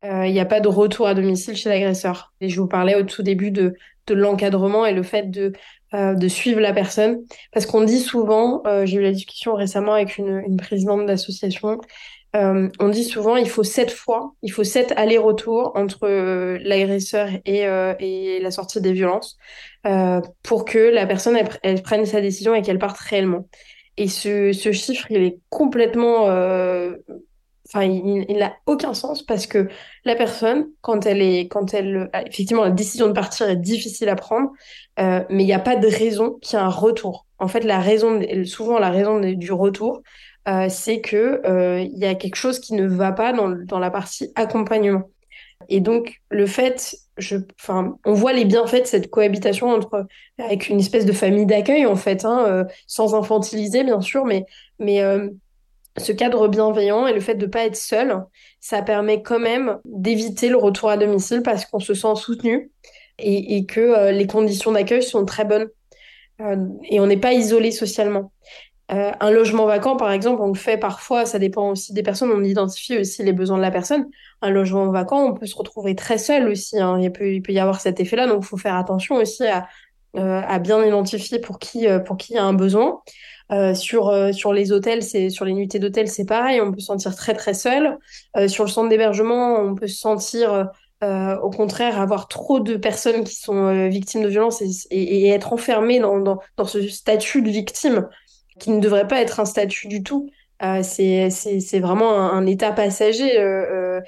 il 0.03 0.31
n'y 0.31 0.39
a 0.39 0.45
pas 0.45 0.59
de 0.59 0.67
retour 0.67 1.07
à 1.07 1.13
domicile 1.13 1.55
chez 1.55 1.69
l'agresseur. 1.69 2.33
Et 2.41 2.49
je 2.49 2.59
vous 2.59 2.67
parlais 2.67 2.95
au 2.95 3.03
tout 3.03 3.23
début 3.23 3.51
de, 3.51 3.73
de 4.07 4.13
l'encadrement 4.13 4.85
et 4.85 4.93
le 4.93 5.03
fait 5.03 5.31
de, 5.31 5.53
de 5.93 6.27
suivre 6.27 6.59
la 6.59 6.73
personne. 6.73 7.21
Parce 7.51 7.65
qu'on 7.65 7.83
dit 7.83 7.99
souvent, 7.99 8.61
j'ai 8.83 8.97
eu 8.97 9.01
la 9.01 9.11
discussion 9.11 9.53
récemment 9.55 9.93
avec 9.93 10.17
une, 10.17 10.43
une 10.45 10.57
présidente 10.57 11.05
d'association, 11.05 11.79
euh, 12.35 12.69
on 12.79 12.89
dit 12.89 13.03
souvent 13.03 13.35
il 13.35 13.47
faut 13.47 13.63
sept 13.63 13.91
fois, 13.91 14.33
il 14.41 14.51
faut 14.51 14.63
sept 14.63 14.91
allers-retours 14.95 15.71
entre 15.75 16.07
euh, 16.07 16.57
l'agresseur 16.63 17.29
et, 17.45 17.67
euh, 17.67 17.93
et, 17.99 18.39
la 18.39 18.49
sortie 18.49 18.81
des 18.81 18.91
violences 18.91 19.37
pour 20.41 20.65
que 20.65 20.79
la 20.79 21.05
personne 21.05 21.37
elle, 21.61 21.81
prenne 21.83 22.05
sa 22.05 22.21
décision 22.21 22.55
et 22.55 22.61
qu'elle 22.61 22.79
parte 22.79 22.97
réellement. 22.97 23.47
Et 23.97 24.07
ce, 24.07 24.53
ce, 24.53 24.71
chiffre, 24.71 25.05
il 25.11 25.21
est 25.21 25.37
complètement, 25.49 26.27
enfin, 27.73 27.85
il 27.85 28.37
n'a 28.37 28.53
aucun 28.65 28.93
sens 28.93 29.23
parce 29.23 29.47
que 29.47 29.67
la 30.05 30.15
personne, 30.15 30.67
quand 30.81 31.05
elle 31.05 31.21
est, 31.21 31.47
quand 31.47 31.73
elle, 31.73 32.09
effectivement, 32.25 32.63
la 32.63 32.71
décision 32.71 33.07
de 33.07 33.13
partir 33.13 33.49
est 33.49 33.55
difficile 33.55 34.09
à 34.09 34.15
prendre, 34.15 34.51
mais 34.97 35.25
il 35.43 35.45
n'y 35.45 35.53
a 35.53 35.59
pas 35.59 35.75
de 35.75 35.87
raison 35.87 36.37
qu'il 36.41 36.57
y 36.57 36.61
ait 36.61 36.65
un 36.65 36.69
retour. 36.69 37.25
En 37.39 37.47
fait, 37.47 37.61
la 37.61 37.79
raison, 37.79 38.21
souvent 38.45 38.79
la 38.79 38.89
raison 38.89 39.19
du 39.19 39.51
retour, 39.51 40.01
euh, 40.47 40.67
c'est 40.69 40.99
que 40.99 41.41
euh, 41.45 41.79
il 41.81 41.97
y 41.97 42.05
a 42.05 42.15
quelque 42.15 42.35
chose 42.35 42.59
qui 42.59 42.73
ne 42.73 42.85
va 42.85 43.13
pas 43.13 43.31
dans, 43.31 43.49
dans 43.49 43.79
la 43.79 43.89
partie 43.89 44.31
accompagnement. 44.35 45.09
Et 45.69 45.79
donc 45.79 46.21
le 46.29 46.45
fait, 46.45 46.97
je, 47.17 47.37
enfin, 47.61 47.97
on 48.05 48.13
voit 48.13 48.33
les 48.33 48.43
bienfaits 48.43 48.81
de 48.81 48.85
cette 48.85 49.09
cohabitation 49.09 49.69
entre 49.69 50.05
avec 50.37 50.67
une 50.67 50.79
espèce 50.79 51.05
de 51.05 51.13
famille 51.13 51.45
d'accueil 51.45 51.85
en 51.85 51.95
fait, 51.95 52.25
hein, 52.25 52.45
euh, 52.47 52.65
sans 52.87 53.15
infantiliser 53.15 53.85
bien 53.85 54.01
sûr, 54.01 54.25
mais 54.25 54.45
mais 54.79 55.01
ce 55.97 56.11
cadre 56.11 56.47
bienveillant 56.47 57.07
et 57.07 57.13
le 57.13 57.19
fait 57.19 57.35
de 57.35 57.45
pas 57.45 57.65
être 57.65 57.75
seul, 57.75 58.23
ça 58.59 58.81
permet 58.81 59.21
quand 59.21 59.39
même 59.39 59.79
d'éviter 59.85 60.49
le 60.49 60.57
retour 60.57 60.89
à 60.89 60.97
domicile 60.97 61.41
parce 61.43 61.65
qu'on 61.65 61.79
se 61.79 61.93
sent 61.93 62.15
soutenu 62.15 62.71
et, 63.19 63.65
que 63.65 64.11
les 64.11 64.25
conditions 64.25 64.71
d'accueil 64.71 65.03
sont 65.03 65.23
très 65.23 65.45
bonnes 65.45 65.69
et 66.89 66.99
on 66.99 67.05
n'est 67.05 67.17
pas 67.17 67.33
isolé 67.33 67.71
socialement. 67.71 68.31
Euh, 68.91 69.11
un 69.19 69.31
logement 69.31 69.65
vacant, 69.65 69.95
par 69.95 70.11
exemple, 70.11 70.41
on 70.41 70.49
le 70.49 70.55
fait 70.55 70.77
parfois, 70.77 71.25
ça 71.25 71.39
dépend 71.39 71.71
aussi 71.71 71.93
des 71.93 72.03
personnes, 72.03 72.31
on 72.31 72.43
identifie 72.43 72.97
aussi 72.97 73.23
les 73.23 73.31
besoins 73.31 73.57
de 73.57 73.61
la 73.61 73.71
personne. 73.71 74.07
Un 74.41 74.49
logement 74.49 74.85
vacant, 74.91 75.25
on 75.25 75.33
peut 75.33 75.45
se 75.45 75.55
retrouver 75.55 75.95
très 75.95 76.17
seul 76.17 76.49
aussi, 76.49 76.79
hein. 76.79 76.99
il, 76.99 77.11
peut, 77.11 77.41
y 77.47 77.59
avoir 77.59 77.79
cet 77.79 77.99
effet-là, 77.99 78.27
donc 78.27 78.43
il 78.43 78.45
faut 78.45 78.57
faire 78.57 78.75
attention 78.75 79.15
aussi 79.15 79.47
à, 79.47 79.67
euh, 80.17 80.41
à 80.45 80.59
bien 80.59 80.83
identifier 80.85 81.39
pour 81.39 81.59
qui, 81.59 81.87
euh, 81.87 81.99
pour 81.99 82.17
qui 82.17 82.33
il 82.33 82.35
y 82.35 82.39
a 82.39 82.43
un 82.43 82.53
besoin. 82.53 83.01
Sur, 83.75 84.33
sur 84.33 84.53
les 84.53 84.71
hôtels, 84.71 85.03
c'est 85.03 85.29
sur 85.29 85.45
les 85.45 85.53
nuitées 85.53 85.79
d'hôtel, 85.79 86.07
c'est 86.07 86.25
pareil, 86.25 86.59
on 86.61 86.71
peut 86.71 86.79
se 86.79 86.87
sentir 86.87 87.15
très 87.15 87.33
très 87.33 87.53
seul. 87.53 87.97
sur 88.47 88.63
le 88.63 88.69
centre 88.69 88.89
d'hébergement, 88.89 89.59
on 89.59 89.75
peut 89.75 89.87
se 89.87 89.99
sentir 89.99 90.69
au 91.01 91.49
contraire 91.49 91.99
avoir 91.99 92.27
trop 92.27 92.59
de 92.59 92.77
personnes 92.77 93.23
qui 93.23 93.35
sont 93.35 93.89
victimes 93.89 94.23
de 94.23 94.29
violences 94.29 94.63
et, 94.89 95.27
être 95.27 95.53
enfermé 95.53 95.99
dans, 95.99 96.19
dans, 96.19 96.39
dans, 96.57 96.65
ce 96.65 96.87
statut 96.87 97.41
de 97.41 97.49
victime 97.49 98.07
qui 98.59 98.71
ne 98.71 98.79
devrait 98.79 99.07
pas 99.07 99.21
être 99.21 99.39
un 99.39 99.45
statut 99.45 99.87
du 99.87 100.03
tout. 100.03 100.29
Euh, 100.63 100.81
c'est 100.83 101.79
vraiment 101.79 102.13
un, 102.13 102.45
état 102.45 102.71
passager, 102.71 103.39
euh, 103.39 103.99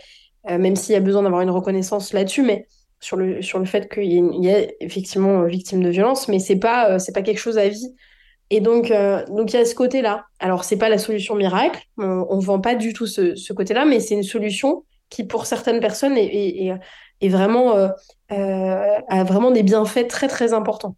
euh, 0.49 0.57
même 0.57 0.75
s'il 0.75 0.93
y 0.93 0.95
a 0.97 1.01
besoin 1.01 1.23
d'avoir 1.23 1.41
une 1.41 1.49
reconnaissance 1.49 2.13
là-dessus, 2.13 2.43
mais 2.43 2.67
sur 3.01 3.17
le, 3.17 3.41
sur 3.41 3.59
le 3.59 3.65
fait 3.65 3.91
qu'il 3.91 4.43
y, 4.43 4.49
a 4.49 4.65
effectivement 4.79 5.43
victime 5.43 5.83
de 5.83 5.89
violence, 5.89 6.27
mais 6.27 6.39
c'est 6.39 6.55
pas, 6.55 6.97
c'est 6.97 7.11
pas 7.11 7.23
quelque 7.23 7.39
chose 7.39 7.57
à 7.57 7.67
vie. 7.67 7.93
Et 8.49 8.61
donc, 8.61 8.91
donc 9.29 9.53
il 9.53 9.55
y 9.55 9.59
a 9.59 9.65
ce 9.65 9.75
côté-là. 9.75 10.25
Alors, 10.39 10.63
c'est 10.63 10.77
pas 10.77 10.89
la 10.89 10.97
solution 10.97 11.35
miracle, 11.35 11.81
on, 11.97 12.35
ne 12.35 12.41
vend 12.41 12.59
pas 12.59 12.75
du 12.75 12.93
tout 12.93 13.07
ce, 13.07 13.35
ce 13.35 13.53
côté-là, 13.53 13.85
mais 13.85 13.99
c'est 13.99 14.15
une 14.15 14.23
solution 14.23 14.83
qui, 15.09 15.23
pour 15.23 15.45
certaines 15.45 15.79
personnes, 15.79 16.15
est, 16.15 16.77
est, 17.21 17.29
vraiment, 17.29 17.73
a 18.29 19.23
vraiment 19.23 19.51
des 19.51 19.63
bienfaits 19.63 20.07
très, 20.07 20.27
très 20.27 20.53
importants 20.53 20.95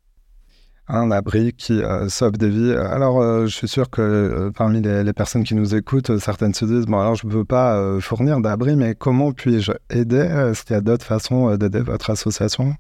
un 0.89 1.11
abri 1.11 1.53
qui 1.53 1.83
euh, 1.83 2.07
sauve 2.09 2.37
des 2.37 2.49
vies. 2.49 2.73
Alors, 2.73 3.21
euh, 3.21 3.45
je 3.45 3.55
suis 3.55 3.67
sûr 3.67 3.89
que 3.89 4.01
euh, 4.01 4.51
parmi 4.51 4.81
les, 4.81 5.13
personnes 5.13 5.43
qui 5.43 5.55
nous 5.55 5.75
écoutent, 5.75 6.17
certaines 6.19 6.53
se 6.53 6.65
disent, 6.65 6.85
bon, 6.85 6.99
alors 6.99 7.15
je 7.15 7.27
ne 7.27 7.31
veux 7.31 7.45
pas 7.45 7.99
fournir 7.99 8.39
d'abri, 8.39 8.75
mais 8.75 8.95
comment 8.95 9.31
puis-je 9.31 9.71
aider? 9.89 10.17
Est-ce 10.17 10.63
qu'il 10.63 10.75
y 10.75 10.77
a 10.77 10.81
d'autres 10.81 11.05
façons 11.05 11.55
d'aider 11.55 11.81
votre 11.81 12.09
association? 12.09 12.75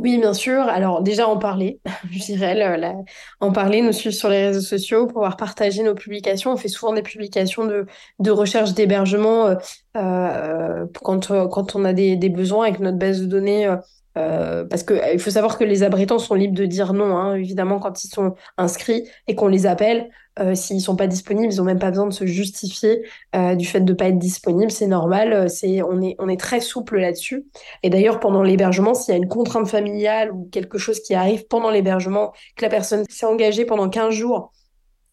Oui, 0.00 0.18
bien 0.18 0.34
sûr. 0.34 0.62
Alors 0.62 1.02
déjà 1.02 1.28
en 1.28 1.38
parler, 1.38 1.80
je 2.10 2.18
dirais, 2.18 2.94
en 3.40 3.52
parler, 3.52 3.82
nous 3.82 3.92
suivre 3.92 4.14
sur 4.14 4.28
les 4.28 4.46
réseaux 4.46 4.60
sociaux, 4.60 5.06
pouvoir 5.06 5.36
partager 5.36 5.82
nos 5.82 5.94
publications. 5.94 6.52
On 6.52 6.56
fait 6.56 6.68
souvent 6.68 6.92
des 6.92 7.02
publications 7.02 7.66
de, 7.66 8.30
recherche 8.30 8.74
d'hébergement 8.74 9.56
quand, 9.94 11.48
quand 11.48 11.76
on 11.76 11.84
a 11.84 11.92
des, 11.92 12.16
des, 12.16 12.28
besoins 12.28 12.66
avec 12.66 12.80
notre 12.80 12.98
base 12.98 13.20
de 13.20 13.26
données 13.26 13.66
euh, 13.66 13.76
parce 14.14 14.82
que 14.82 14.94
il 15.12 15.20
faut 15.20 15.30
savoir 15.30 15.58
que 15.58 15.64
les 15.64 15.82
abritants 15.82 16.18
sont 16.18 16.34
libres 16.34 16.56
de 16.56 16.66
dire 16.66 16.92
non, 16.92 17.16
hein, 17.16 17.34
évidemment, 17.34 17.78
quand 17.78 18.04
ils 18.04 18.08
sont 18.08 18.34
inscrits 18.58 19.08
et 19.26 19.34
qu'on 19.34 19.48
les 19.48 19.66
appelle. 19.66 20.10
Euh, 20.38 20.54
S'ils 20.54 20.80
sont 20.80 20.96
pas 20.96 21.06
disponibles, 21.06 21.52
ils 21.52 21.56
n'ont 21.56 21.64
même 21.64 21.78
pas 21.78 21.90
besoin 21.90 22.06
de 22.06 22.12
se 22.12 22.24
justifier 22.24 23.04
euh, 23.34 23.54
du 23.56 23.66
fait 23.66 23.80
de 23.80 23.92
pas 23.92 24.06
être 24.06 24.18
disponible. 24.18 24.70
C'est 24.70 24.86
normal. 24.86 25.32
Euh, 25.32 25.48
c'est 25.48 25.82
on 25.82 26.00
est 26.00 26.16
on 26.18 26.28
est 26.28 26.38
très 26.38 26.60
souple 26.60 26.98
là-dessus. 26.98 27.46
Et 27.82 27.90
d'ailleurs, 27.90 28.20
pendant 28.20 28.42
l'hébergement, 28.42 28.94
s'il 28.94 29.12
y 29.12 29.14
a 29.16 29.18
une 29.18 29.28
contrainte 29.28 29.68
familiale 29.68 30.32
ou 30.32 30.48
quelque 30.52 30.78
chose 30.78 31.00
qui 31.00 31.14
arrive 31.14 31.46
pendant 31.48 31.70
l'hébergement, 31.70 32.32
que 32.56 32.62
la 32.62 32.70
personne 32.70 33.04
s'est 33.08 33.26
engagée 33.26 33.64
pendant 33.64 33.88
15 33.88 34.14
jours 34.14 34.52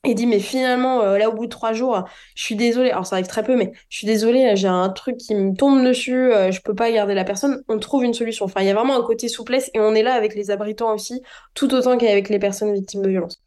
il 0.08 0.16
dit, 0.16 0.26
mais 0.26 0.40
finalement, 0.40 1.02
euh, 1.02 1.18
là, 1.18 1.30
au 1.30 1.34
bout 1.34 1.46
de 1.46 1.52
trois 1.52 1.74
jours, 1.74 2.04
je 2.36 2.44
suis 2.44 2.56
désolée. 2.56 2.92
Alors, 2.92 3.06
ça 3.06 3.16
arrive 3.16 3.28
très 3.28 3.44
peu, 3.44 3.56
mais 3.56 3.72
je 3.90 3.98
suis 3.98 4.08
désolée, 4.08 4.56
j'ai 4.56 4.68
un 4.68 4.90
truc 4.90 5.18
qui 5.18 5.36
me 5.36 5.56
tombe 5.56 5.84
dessus, 5.84 6.34
euh, 6.34 6.52
je 6.52 6.62
peux 6.62 6.76
pas 6.76 6.92
garder 6.92 7.14
la 7.14 7.24
personne. 7.24 7.64
On 7.68 7.80
trouve 7.80 8.04
une 8.04 8.14
solution. 8.14 8.46
Enfin, 8.46 8.62
il 8.62 8.68
y 8.68 8.70
a 8.70 8.74
vraiment 8.74 8.98
un 8.98 9.04
côté 9.04 9.28
souplesse 9.28 9.70
et 9.74 9.80
on 9.80 9.94
est 9.94 10.04
là 10.04 10.14
avec 10.14 10.36
les 10.36 10.52
abritants 10.52 10.94
aussi, 10.94 11.22
tout 11.54 11.74
autant 11.74 11.98
qu'avec 11.98 12.30
les 12.30 12.40
personnes 12.40 12.74
victimes 12.74 13.02
de 13.02 13.10
violences. 13.10 13.42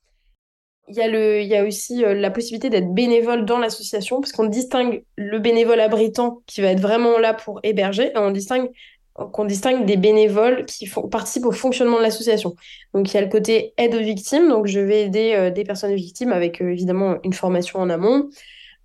Il 0.88 0.96
y 0.96 1.02
a, 1.02 1.08
le, 1.08 1.40
il 1.40 1.46
y 1.46 1.54
a 1.54 1.64
aussi 1.64 2.04
euh, 2.04 2.14
la 2.14 2.30
possibilité 2.30 2.68
d'être 2.68 2.92
bénévole 2.92 3.44
dans 3.44 3.58
l'association, 3.58 4.20
parce 4.20 4.32
qu'on 4.32 4.46
distingue 4.46 5.04
le 5.16 5.38
bénévole 5.38 5.78
abritant 5.80 6.42
qui 6.46 6.62
va 6.62 6.68
être 6.68 6.80
vraiment 6.80 7.18
là 7.18 7.32
pour 7.32 7.60
héberger, 7.62 8.10
et 8.12 8.18
on 8.18 8.32
distingue 8.32 8.70
qu'on 9.14 9.44
distingue 9.44 9.84
des 9.84 9.96
bénévoles 9.96 10.64
qui 10.66 10.86
font, 10.86 11.08
participent 11.08 11.46
au 11.46 11.52
fonctionnement 11.52 11.98
de 11.98 12.02
l'association. 12.02 12.54
Donc 12.94 13.10
il 13.10 13.14
y 13.14 13.18
a 13.18 13.20
le 13.20 13.28
côté 13.28 13.74
aide 13.76 13.94
aux 13.94 14.00
victimes, 14.00 14.48
donc 14.48 14.66
je 14.66 14.80
vais 14.80 15.02
aider 15.02 15.34
euh, 15.34 15.50
des 15.50 15.64
personnes 15.64 15.94
victimes 15.94 16.32
avec 16.32 16.60
euh, 16.60 16.70
évidemment 16.70 17.16
une 17.24 17.32
formation 17.32 17.80
en 17.80 17.90
amont. 17.90 18.28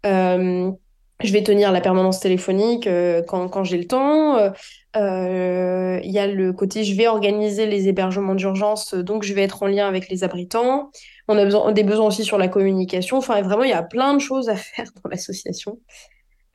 Euh, 0.05 0.71
je 1.23 1.31
vais 1.31 1.43
tenir 1.43 1.71
la 1.71 1.79
permanence 1.79 2.19
téléphonique 2.19 2.89
quand, 3.27 3.47
quand 3.47 3.63
j'ai 3.63 3.77
le 3.77 3.85
temps. 3.85 4.37
Il 4.95 6.11
y 6.11 6.19
a 6.19 6.27
le 6.27 6.51
côté 6.51 6.83
je 6.83 6.93
vais 6.93 7.07
organiser 7.07 7.67
les 7.67 7.87
hébergements 7.87 8.35
d'urgence, 8.35 8.93
donc 8.93 9.23
je 9.23 9.33
vais 9.33 9.43
être 9.43 9.63
en 9.63 9.67
lien 9.67 9.87
avec 9.87 10.09
les 10.09 10.25
abritants. 10.25 10.91
On 11.29 11.37
a 11.37 11.45
besoin, 11.45 11.71
des 11.71 11.83
besoins 11.83 12.07
aussi 12.07 12.25
sur 12.25 12.37
la 12.37 12.49
communication. 12.49 13.17
Enfin, 13.17 13.41
vraiment, 13.41 13.63
il 13.63 13.69
y 13.69 13.73
a 13.73 13.81
plein 13.81 14.13
de 14.13 14.19
choses 14.19 14.49
à 14.49 14.55
faire 14.57 14.87
dans 15.03 15.09
l'association. 15.09 15.79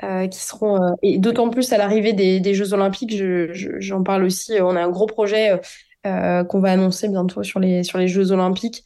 Euh, 0.02 0.28
qui 0.28 0.38
seront 0.38 0.82
euh, 0.82 0.92
et 1.02 1.18
d'autant 1.18 1.50
plus 1.50 1.74
à 1.74 1.76
l'arrivée 1.76 2.14
des, 2.14 2.40
des, 2.40 2.54
Jeux 2.54 2.72
Olympiques, 2.72 3.10
j'en 3.14 3.52
je, 3.52 4.02
parle 4.02 4.24
aussi. 4.24 4.54
On 4.58 4.74
a 4.74 4.82
un 4.82 4.88
gros 4.88 5.04
projet 5.04 5.60
euh, 6.06 6.42
qu'on 6.42 6.60
va 6.60 6.72
annoncer 6.72 7.06
bientôt 7.08 7.42
sur 7.42 7.60
les 7.60 7.82
sur 7.82 7.98
les 7.98 8.08
Jeux 8.08 8.32
Olympiques 8.32 8.82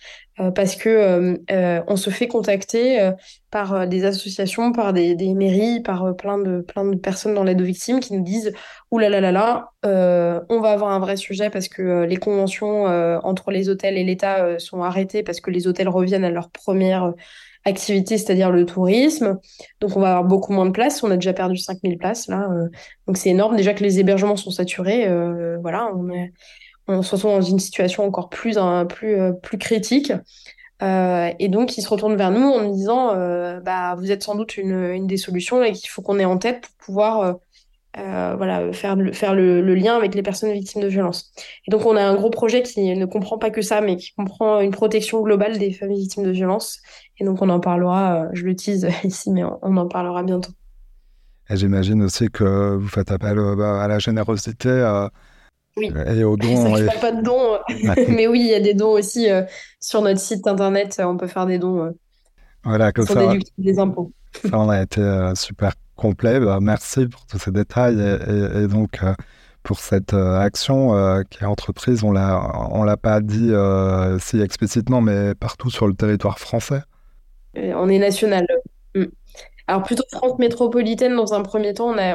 parce 0.56 0.74
que 0.74 1.38
on 1.86 1.94
se 1.94 2.10
fait 2.10 2.26
contacter 2.26 3.12
par 3.52 3.86
des 3.86 4.04
associations, 4.04 4.72
par 4.72 4.92
des, 4.92 5.14
des, 5.14 5.32
mairies, 5.34 5.80
par 5.80 6.16
plein 6.16 6.38
de 6.38 6.62
plein 6.62 6.84
de 6.84 6.96
personnes 6.96 7.34
dans 7.34 7.44
l'aide 7.44 7.60
aux 7.60 7.64
victimes 7.64 8.00
qui 8.00 8.12
nous 8.12 8.24
disent 8.24 8.52
ouh 8.90 8.98
là 8.98 9.08
là 9.08 9.20
là 9.20 9.30
là, 9.30 9.70
on 10.48 10.60
va 10.60 10.70
avoir 10.72 10.90
un 10.90 10.98
vrai 10.98 11.16
sujet 11.16 11.48
parce 11.48 11.68
que 11.68 12.02
les 12.02 12.16
conventions 12.16 12.86
entre 13.22 13.52
les 13.52 13.68
hôtels 13.68 13.96
et 13.96 14.02
l'État 14.02 14.58
sont 14.58 14.82
arrêtées 14.82 15.22
parce 15.22 15.40
que 15.40 15.52
les 15.52 15.68
hôtels 15.68 15.88
reviennent 15.88 16.24
à 16.24 16.30
leur 16.30 16.50
première 16.50 17.14
activité, 17.64 18.18
c'est-à-dire 18.18 18.50
le 18.50 18.66
tourisme. 18.66 19.38
Donc 19.80 19.96
on 19.96 20.00
va 20.00 20.10
avoir 20.10 20.24
beaucoup 20.24 20.52
moins 20.52 20.66
de 20.66 20.70
places. 20.70 21.02
On 21.02 21.10
a 21.10 21.16
déjà 21.16 21.32
perdu 21.32 21.56
5000 21.56 21.98
places 21.98 22.28
là. 22.28 22.48
Euh. 22.50 22.68
donc 23.06 23.16
c'est 23.16 23.30
énorme. 23.30 23.56
Déjà 23.56 23.74
que 23.74 23.82
les 23.82 24.00
hébergements 24.00 24.36
sont 24.36 24.50
saturés. 24.50 25.06
Euh, 25.08 25.58
voilà, 25.60 25.90
on 25.94 26.10
est 26.10 26.32
on 26.86 27.00
se 27.00 27.14
retrouve 27.14 27.30
dans 27.30 27.40
une 27.40 27.58
situation 27.58 28.04
encore 28.04 28.28
plus, 28.28 28.58
plus, 28.90 29.18
euh, 29.18 29.32
plus 29.32 29.56
critique. 29.56 30.12
et 30.82 31.48
donc, 31.48 31.78
ils 31.78 31.82
se 31.82 31.88
retournent 31.88 32.16
vers 32.16 32.30
nous 32.30 32.46
en 32.46 32.62
nous 32.62 32.74
disant 32.74 33.14
bah, 33.62 33.94
Vous 33.96 34.12
êtes 34.12 34.22
sans 34.22 34.34
doute 34.34 34.58
une, 34.58 34.90
une 34.92 35.06
des 35.06 35.16
solutions 35.16 35.62
et 35.62 35.72
qu'il 35.72 35.88
faut 35.88 36.02
qu'on 36.02 36.18
ait 36.18 36.26
en 36.26 36.36
tête 36.36 36.60
pour 36.60 36.86
pouvoir 36.86 37.38
euh, 37.96 38.34
voilà, 38.36 38.72
faire, 38.72 38.96
le, 38.96 39.12
faire 39.12 39.34
le, 39.34 39.74
lien 39.74 39.96
avec 39.96 40.14
les 40.14 40.22
personnes 40.22 40.52
victimes 40.52 40.82
de 40.82 40.88
violences. 40.88 41.32
Et 41.66 41.70
donc, 41.70 41.86
on 41.86 41.96
a 41.96 42.02
un 42.02 42.14
gros 42.14 42.30
projet 42.30 42.62
qui 42.62 42.94
ne 42.96 43.06
comprend 43.06 43.38
pas 43.38 43.50
que 43.50 43.62
ça, 43.62 43.80
mais 43.80 43.96
qui 43.96 44.12
comprend 44.14 44.60
une 44.60 44.72
protection 44.72 45.22
globale 45.22 45.58
des 45.58 45.72
familles 45.72 46.00
victimes 46.00 46.24
de 46.24 46.32
violences. 46.32 46.80
Et 47.18 47.24
donc, 47.24 47.40
on 47.40 47.48
en 47.48 47.60
parlera, 47.60 48.24
euh, 48.24 48.28
je 48.32 48.44
le 48.44 48.56
tease 48.56 48.88
ici, 49.04 49.30
mais 49.30 49.44
on, 49.44 49.76
en 49.76 49.86
parlera 49.86 50.24
bientôt. 50.24 50.50
Et 51.48 51.56
j'imagine 51.56 52.02
aussi 52.02 52.30
que 52.30 52.74
vous 52.74 52.88
faites 52.88 53.12
appel 53.12 53.38
euh, 53.38 53.54
bah, 53.54 53.82
à 53.82 53.86
la 53.86 54.00
générosité. 54.00 55.08
oui. 55.76 55.92
Et 56.16 56.24
aux 56.24 56.36
dons. 56.36 56.76
Ça, 56.86 56.98
pas 57.00 57.12
de 57.12 57.22
dons, 57.22 57.58
mais 58.08 58.26
oui, 58.26 58.40
il 58.40 58.50
y 58.50 58.54
a 58.54 58.60
des 58.60 58.74
dons 58.74 58.92
aussi 58.92 59.28
sur 59.78 60.02
notre 60.02 60.20
site 60.20 60.46
internet. 60.48 61.00
On 61.04 61.16
peut 61.16 61.28
faire 61.28 61.46
des 61.46 61.58
dons. 61.58 61.92
voilà, 62.64 62.90
comme 62.90 63.06
ça. 63.06 63.34
des 63.56 63.78
impôts. 63.78 64.10
Ça, 64.42 64.58
on 64.58 64.68
a 64.68 64.82
été 64.82 65.00
super 65.36 65.74
complet. 65.96 66.40
Bah, 66.40 66.58
merci 66.60 67.06
pour 67.06 67.26
tous 67.26 67.38
ces 67.38 67.50
détails 67.50 68.00
et, 68.00 68.66
donc 68.66 69.00
pour 69.62 69.78
cette 69.78 70.12
action 70.14 71.22
qui 71.30 71.42
est 71.42 71.46
entreprise. 71.46 72.04
On 72.04 72.12
l'a, 72.12 72.68
on 72.70 72.84
l'a 72.84 72.96
pas 72.96 73.20
dit 73.20 73.52
si 74.20 74.40
explicitement, 74.40 75.00
mais 75.00 75.34
partout 75.34 75.70
sur 75.70 75.86
le 75.86 75.94
territoire 75.94 76.38
français. 76.38 76.82
on 77.56 77.88
est 77.88 77.98
national. 77.98 78.46
Mm. 78.94 79.04
Alors 79.66 79.82
plutôt 79.82 80.04
France 80.12 80.38
métropolitaine 80.38 81.16
dans 81.16 81.32
un 81.32 81.42
premier 81.42 81.72
temps. 81.72 81.88
On 81.88 81.98
a, 81.98 82.14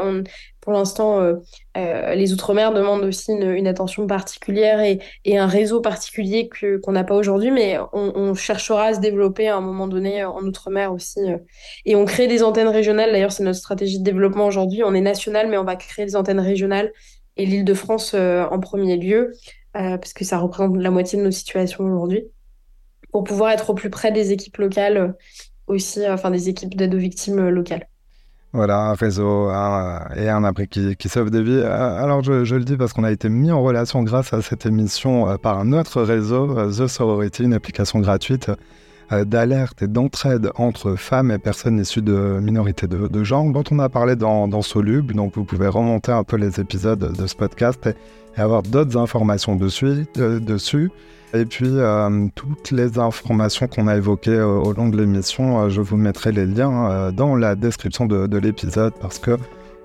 pour 0.61 0.73
l'instant, 0.73 1.19
euh, 1.19 1.35
euh, 1.77 2.13
les 2.13 2.31
Outre-mer 2.31 2.73
demandent 2.73 3.03
aussi 3.03 3.31
une, 3.31 3.65
attention 3.65 4.05
particulière 4.05 4.81
et, 4.81 4.99
un 5.37 5.47
réseau 5.47 5.81
particulier 5.81 6.47
que, 6.47 6.77
qu'on 6.77 6.91
n'a 6.91 7.03
pas 7.03 7.15
aujourd'hui, 7.15 7.49
mais 7.49 7.77
on, 7.91 8.35
cherchera 8.35 8.85
à 8.85 8.93
se 8.93 8.99
développer 8.99 9.47
à 9.47 9.57
un 9.57 9.61
moment 9.61 9.87
donné 9.87 10.23
en 10.23 10.41
Outre-mer 10.41 10.93
aussi. 10.93 11.19
Euh. 11.21 11.37
et 11.85 11.95
on 11.95 12.05
crée 12.05 12.27
des 12.27 12.43
antennes 12.43 12.67
régionales. 12.67 13.11
D'ailleurs, 13.11 13.31
c'est 13.31 13.43
notre 13.43 13.57
stratégie 13.57 13.97
de 13.97 14.03
développement 14.03 14.45
aujourd'hui. 14.45 14.83
On 14.83 14.93
est 14.93 15.01
national, 15.01 15.49
mais 15.49 15.57
on 15.57 15.63
va 15.63 15.75
créer 15.75 16.05
des 16.05 16.15
antennes 16.15 16.39
régionales 16.39 16.91
et 17.37 17.45
l'Île-de-France 17.45 18.13
en 18.15 18.59
premier 18.59 18.97
lieu, 18.97 19.31
parce 19.73 20.13
que 20.13 20.25
ça 20.25 20.37
représente 20.39 20.75
la 20.77 20.91
moitié 20.91 21.17
de 21.17 21.23
nos 21.23 21.31
situations 21.31 21.85
aujourd'hui, 21.85 22.25
pour 23.11 23.23
pouvoir 23.23 23.51
être 23.51 23.69
au 23.69 23.73
plus 23.73 23.89
près 23.89 24.11
des 24.11 24.33
équipes 24.33 24.57
locales 24.57 25.15
aussi, 25.69 26.03
euh, 26.03 26.13
enfin 26.13 26.31
des 26.31 26.49
équipes 26.49 26.75
d'aide 26.75 26.93
aux 26.93 26.99
victimes 26.99 27.39
euh, 27.39 27.49
locales. 27.49 27.87
Voilà, 28.51 28.79
un 28.79 28.93
réseau 28.95 29.51
et 30.17 30.27
un 30.27 30.43
abri 30.43 30.67
qui, 30.67 31.07
sauve 31.07 31.29
des 31.29 31.43
vies. 31.43 31.61
Euh, 31.63 32.03
alors, 32.03 32.23
je, 32.23 32.55
le 32.55 32.63
dis 32.63 32.77
parce 32.77 32.93
qu'on 32.93 33.03
a 33.03 33.11
été 33.11 33.29
mis 33.29 33.51
en 33.51 33.61
relation 33.61 34.01
grâce 34.01 34.33
à 34.33 34.41
cette 34.41 34.65
émission 34.65 35.37
par 35.37 35.59
un 35.59 35.71
autre 35.71 36.01
réseau, 36.01 36.55
The 36.71 36.87
Sorority, 36.87 37.43
une 37.43 37.53
application 37.53 37.99
gratuite 37.99 38.49
d'alerte 39.11 39.83
et 39.83 39.87
d'entraide 39.87 40.51
entre 40.55 40.95
femmes 40.95 41.29
et 41.29 41.37
personnes 41.37 41.79
issues 41.79 42.01
de 42.01 42.39
minorités 42.41 42.87
de, 42.87 43.23
genre, 43.23 43.51
dont 43.51 43.63
on 43.69 43.77
a 43.77 43.87
parlé 43.87 44.15
dans, 44.15 44.47
dans, 44.47 44.63
Soluble. 44.63 45.13
Donc, 45.13 45.35
vous 45.35 45.43
pouvez 45.43 45.67
remonter 45.67 46.11
un 46.11 46.23
peu 46.23 46.37
les 46.37 46.59
épisodes 46.59 47.15
de 47.15 47.27
ce 47.27 47.35
podcast 47.35 47.85
et, 47.85 48.41
avoir 48.41 48.63
d'autres 48.63 48.97
informations 48.97 49.55
dessus. 49.55 50.07
dessus. 50.15 50.89
Et 51.33 51.45
puis, 51.45 51.67
euh, 51.67 52.27
toutes 52.33 52.71
les 52.71 52.97
informations 52.97 53.67
qu'on 53.67 53.87
a 53.87 53.95
évoquées 53.95 54.31
euh, 54.31 54.47
au 54.47 54.73
long 54.73 54.89
de 54.89 54.97
l'émission, 54.97 55.61
euh, 55.61 55.69
je 55.69 55.79
vous 55.79 55.95
mettrai 55.95 56.31
les 56.31 56.47
liens 56.47 57.11
dans 57.11 57.35
la 57.35 57.55
description 57.55 58.05
de, 58.07 58.37
l'épisode 58.37 58.93
parce 58.99 59.19
que 59.19 59.37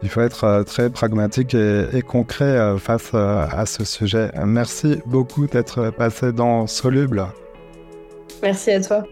il 0.03 0.09
faut 0.09 0.21
être 0.21 0.65
très 0.65 0.91
pragmatique 0.91 1.55
et, 1.55 2.03
concret 2.03 2.79
face 2.79 3.15
à 3.15 3.65
ce 3.65 3.85
sujet. 3.85 4.31
Merci 4.45 5.01
beaucoup 5.07 5.47
d'être 5.47 5.91
passé 5.91 6.33
dans 6.33 6.67
Soluble. 6.67 7.27
Merci 8.43 8.73
à 8.73 8.81
toi. 8.83 9.05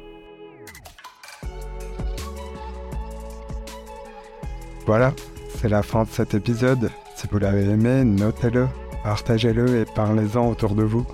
Voilà, 4.87 5.14
c'est 5.57 5.71
la 5.71 5.83
fin 5.83 6.03
de 6.03 6.11
cet 6.11 6.35
épisode. 6.35 6.90
Si 7.16 7.27
vous 7.31 7.38
l'avez 7.38 7.64
aimé, 7.64 8.05
notez-le, 8.05 8.66
partagez-le 9.03 9.81
et 9.81 9.85
parlez-en 9.95 10.51
autour 10.51 10.75
de 10.75 10.83
vous. 10.83 11.07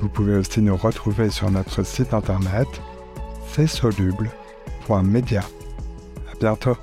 Vous 0.00 0.08
pouvez 0.08 0.36
aussi 0.36 0.60
nous 0.60 0.76
retrouver 0.76 1.30
sur 1.30 1.50
notre 1.50 1.82
site 1.82 2.12
internet 2.14 2.68
c'est 3.56 3.66
soluble.media. 3.66 5.40
À 5.40 6.34
bientôt. 6.38 6.76